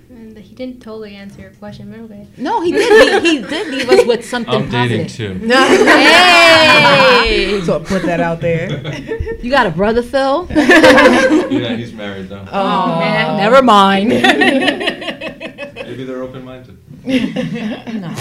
[0.09, 2.25] And he didn't totally answer your question, but okay.
[2.37, 3.23] No, he did.
[3.23, 5.41] He, he did leave us with something I'm dating positive.
[5.41, 5.47] too.
[5.47, 7.61] Hey!
[7.65, 9.33] So put that out there.
[9.45, 10.47] You got a brother, Phil?
[10.49, 12.47] yeah, he's married though.
[12.51, 13.37] Oh, man.
[13.37, 14.09] Never mind.
[14.09, 16.75] Maybe they're open-minded.
[17.05, 18.13] No.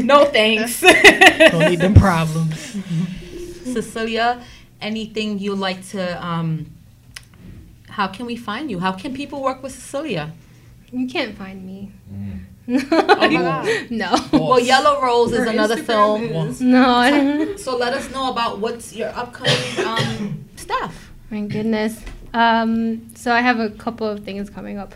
[0.04, 0.80] no thanks.
[0.80, 2.76] Don't need them problems.
[3.64, 4.42] Cecilia,
[4.80, 6.66] anything you'd like to, um,
[7.88, 8.78] how can we find you?
[8.80, 10.32] How can people work with Cecilia?
[10.92, 11.92] You can't find me.
[12.12, 12.40] Mm.
[12.92, 13.90] Oh my God.
[13.90, 15.84] no, Well, Yellow Rose is another Instagram
[16.30, 16.48] film.
[16.48, 17.56] is- no.
[17.56, 21.10] So let us know about what's your upcoming um, stuff.
[21.30, 22.00] My goodness.
[22.32, 24.94] Um, so I have a couple of things coming up.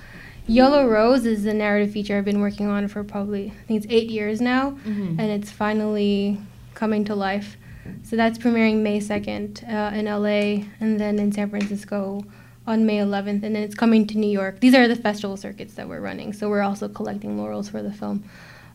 [0.48, 3.92] Yellow Rose is a narrative feature I've been working on for probably I think it's
[3.92, 5.20] eight years now, Mm-hmm.
[5.20, 6.38] and it's finally
[6.74, 7.56] coming to life.
[8.02, 12.22] So that's premiering May second uh, in LA, and then in San Francisco
[12.66, 14.60] on May 11th, and then it's coming to New York.
[14.60, 17.92] These are the festival circuits that we're running, so we're also collecting laurels for the
[17.92, 18.24] film.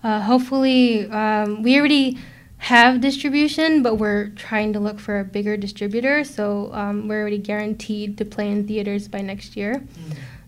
[0.03, 2.17] Uh, hopefully, um, we already
[2.57, 6.23] have distribution, but we're trying to look for a bigger distributor.
[6.23, 9.83] So um, we're already guaranteed to play in theaters by next year.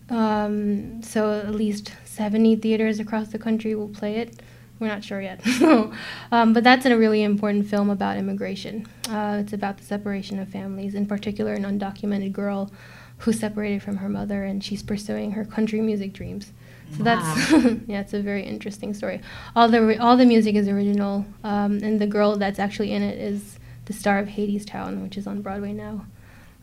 [0.08, 4.40] Um, so at least 70 theaters across the country will play it.
[4.78, 5.40] We're not sure yet.
[6.32, 8.86] um, but that's a really important film about immigration.
[9.08, 12.70] Uh, it's about the separation of families, in particular, an undocumented girl
[13.18, 16.52] who's separated from her mother and she's pursuing her country music dreams.
[16.96, 17.50] So that's
[17.86, 19.20] yeah, it's a very interesting story.
[19.56, 23.18] All the all the music is original, um, and the girl that's actually in it
[23.18, 26.04] is the star of Hadestown, which is on Broadway now.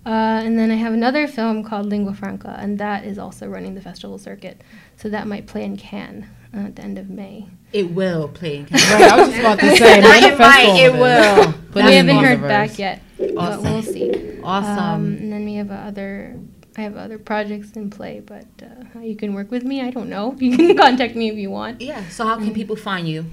[0.05, 3.73] Uh, and then I have another film called Lingua Franca, and that is also running
[3.75, 4.61] the festival circuit.
[4.97, 7.47] So that might play in Cannes uh, at the end of May.
[7.71, 8.91] It will play in Cannes.
[8.91, 11.53] Right, I was just about to say, Not not it might, it will.
[11.71, 14.39] Put we haven't heard back yet, but we'll see.
[14.43, 14.77] Awesome.
[14.77, 16.37] Um, and then we have uh, other.
[16.75, 20.09] I have other projects in play, but uh, you can work with me, I don't
[20.09, 20.35] know.
[20.39, 21.81] You can contact me if you want.
[21.81, 22.09] yeah.
[22.09, 23.25] So how can people find you?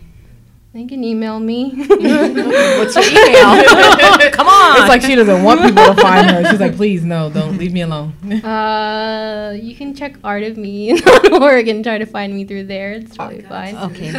[0.72, 1.70] They can email me.
[1.74, 1.98] What's
[2.94, 3.64] your email?
[4.30, 4.78] Come on.
[4.78, 6.48] It's like she doesn't want people to find her.
[6.48, 8.14] She's like, please, no, don't leave me alone.
[8.50, 12.92] Uh, you can check Art of Me Me.org and try to find me through there.
[12.92, 13.74] It's totally fine.
[13.76, 14.12] okay.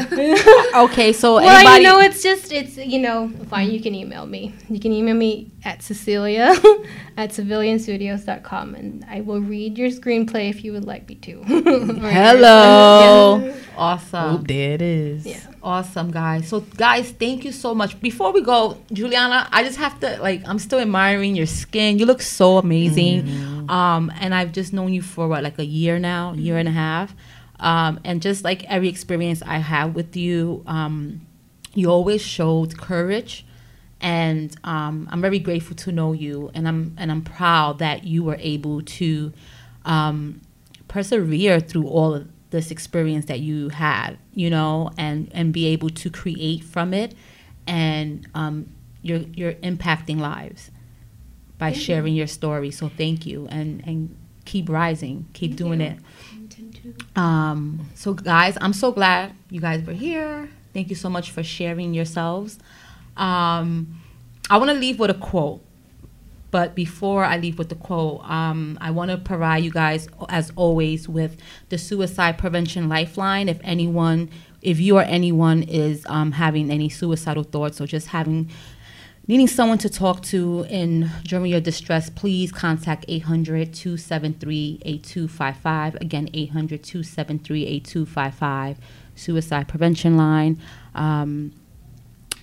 [0.75, 1.13] okay.
[1.13, 1.83] So Well, anybody.
[1.83, 4.53] you know, it's just, it's, you know, fine, you can email me.
[4.69, 6.53] You can email me at Cecilia
[7.17, 11.33] at civilianstudios.com and I will read your screenplay if you would like me to.
[11.43, 13.53] Or your- Hello.
[13.81, 13.87] Yeah.
[13.87, 14.35] Awesome.
[14.35, 15.25] Oh, there it is.
[15.25, 15.39] Yeah.
[15.63, 16.47] Awesome, guys.
[16.47, 17.99] So, guys, thank you so much.
[17.99, 21.99] Before we go, Julianna, I just have to like, I'm still admiring your skin.
[21.99, 23.27] You look so amazing.
[23.69, 26.71] Um, and I've just known you for what, like a year now, year and a
[26.71, 27.15] half.
[27.59, 31.21] Um, and just like every experience I have with you, um,
[31.73, 33.45] you always showed courage.
[34.01, 38.23] And um, I'm very grateful to know you, and I'm and I'm proud that you
[38.23, 39.31] were able to
[39.85, 40.41] um,
[40.87, 45.89] persevere through all of this experience that you had, you know, and and be able
[45.89, 47.15] to create from it,
[47.65, 48.69] and um,
[49.01, 50.69] you're you're impacting lives
[51.57, 52.71] by sharing your story.
[52.71, 55.97] So thank you, and and keep rising, keep doing it.
[57.15, 60.49] Um, so guys, I'm so glad you guys were here.
[60.73, 62.59] Thank you so much for sharing yourselves.
[63.17, 64.01] Um,
[64.49, 65.61] I want to leave with a quote.
[66.51, 70.51] But before I leave with the quote, um, I want to provide you guys, as
[70.57, 71.37] always, with
[71.69, 73.47] the Suicide Prevention Lifeline.
[73.47, 74.29] If anyone,
[74.61, 78.49] if you or anyone is um, having any suicidal thoughts or just having
[79.27, 86.01] needing someone to talk to in during your distress, please contact 800-273-8255.
[86.01, 88.75] Again, 800-273-8255,
[89.15, 90.59] Suicide Prevention Line.
[90.95, 91.53] Um,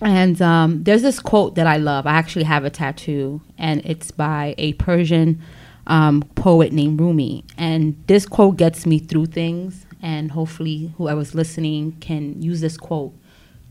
[0.01, 2.07] and um, there's this quote that I love.
[2.07, 5.41] I actually have a tattoo, and it's by a Persian
[5.87, 7.43] um, poet named Rumi.
[7.57, 13.13] And this quote gets me through things, and hopefully, whoever's listening can use this quote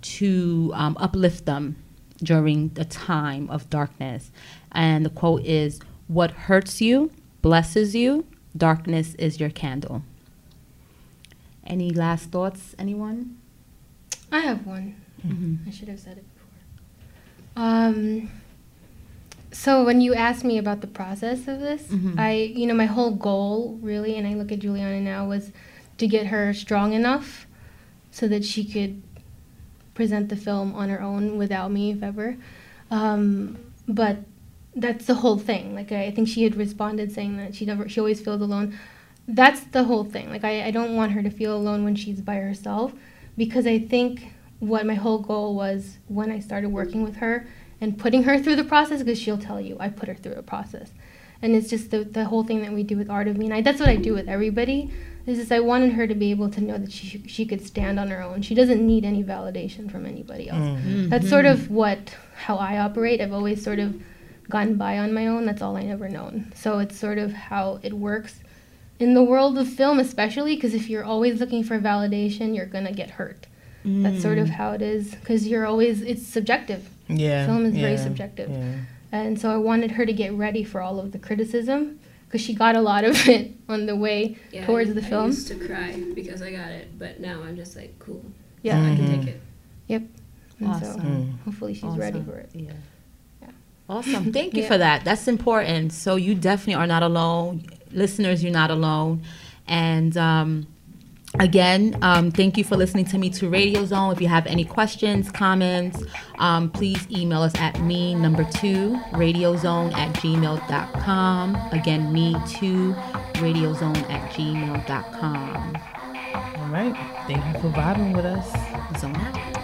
[0.01, 1.76] to um, uplift them
[2.22, 4.31] during the time of darkness.
[4.72, 7.11] And the quote is What hurts you
[7.41, 8.26] blesses you,
[8.57, 10.03] darkness is your candle.
[11.66, 13.39] Any last thoughts, anyone?
[14.33, 14.97] I have one.
[15.27, 15.69] Mm-hmm.
[15.69, 17.64] I should have said it before.
[17.64, 18.31] Um,
[19.51, 22.19] so when you asked me about the process of this, Mhm.
[22.19, 25.51] I, you know, my whole goal really, and I look at Julianna now, was
[25.97, 27.47] to get her strong enough
[28.11, 29.03] so that she could
[29.95, 32.37] present the film on her own without me, if ever.
[32.91, 33.59] Um,
[33.89, 34.19] but
[34.77, 35.75] that's the whole thing.
[35.75, 38.79] Like I, I think she had responded saying that she never, she always feels alone.
[39.27, 40.31] That's the whole thing.
[40.31, 42.93] Like I, I don't want her to feel alone when she's by herself,
[43.37, 47.46] because I think what my whole goal was when I started working with her
[47.80, 50.42] and putting her through the process, because she'll tell you I put her through a
[50.42, 50.90] process,
[51.40, 53.54] and it's just the the whole thing that we do with Art of Me, and
[53.54, 54.90] I, that's what I do with everybody.
[55.26, 58.00] Is just I wanted her to be able to know that she she could stand
[58.00, 58.40] on her own.
[58.40, 60.61] She doesn't need any validation from anybody else.
[60.61, 61.11] Mm-hmm.
[61.11, 63.20] That's sort of what how I operate.
[63.20, 64.00] I've always sort of
[64.48, 65.44] gone by on my own.
[65.44, 66.50] That's all I ever known.
[66.56, 68.40] So it's sort of how it works
[68.98, 72.92] in the world of film, especially because if you're always looking for validation, you're gonna
[72.92, 73.47] get hurt.
[74.03, 74.43] That's sort Mm.
[74.43, 77.47] of how it is because you're always it's subjective, Yeah.
[77.47, 78.51] Film is very subjective.
[78.51, 78.74] Yeah.
[79.12, 82.53] and so I wanted her to get ready for all of the criticism because she
[82.55, 85.26] got a lot of it on the way Yeah, towards I, the I film.
[85.26, 88.22] used to cry because I got it, but now I'm just like, cool.
[88.62, 88.78] Yeah.
[88.80, 89.41] I can take it.
[89.86, 90.03] Yep.
[90.61, 91.01] And so Awesome.
[91.03, 91.45] Mm.
[91.45, 92.51] hopefully she's ready for it.
[92.53, 92.72] Yeah.
[93.43, 93.49] Yeah.
[93.89, 94.32] Awesome.
[94.39, 94.68] Thank you Yeah.
[94.68, 95.05] for that.
[95.05, 95.93] That's important.
[95.93, 97.64] So you definitely are not alone.
[97.93, 99.22] Listeners, you're not alone.
[99.66, 100.66] And um,
[101.39, 104.12] again, um, thank you for listening to me to Radio Zone.
[104.12, 106.03] If you have any questions, comments,
[106.39, 111.55] um, please email us at me number two radiozone at gmail.com.
[111.72, 112.95] Again, me two
[113.35, 115.76] radiozone at gmail.com.
[116.35, 116.95] All right.
[117.26, 119.01] Thank you for vibing with us.
[119.01, 119.59] Zone out.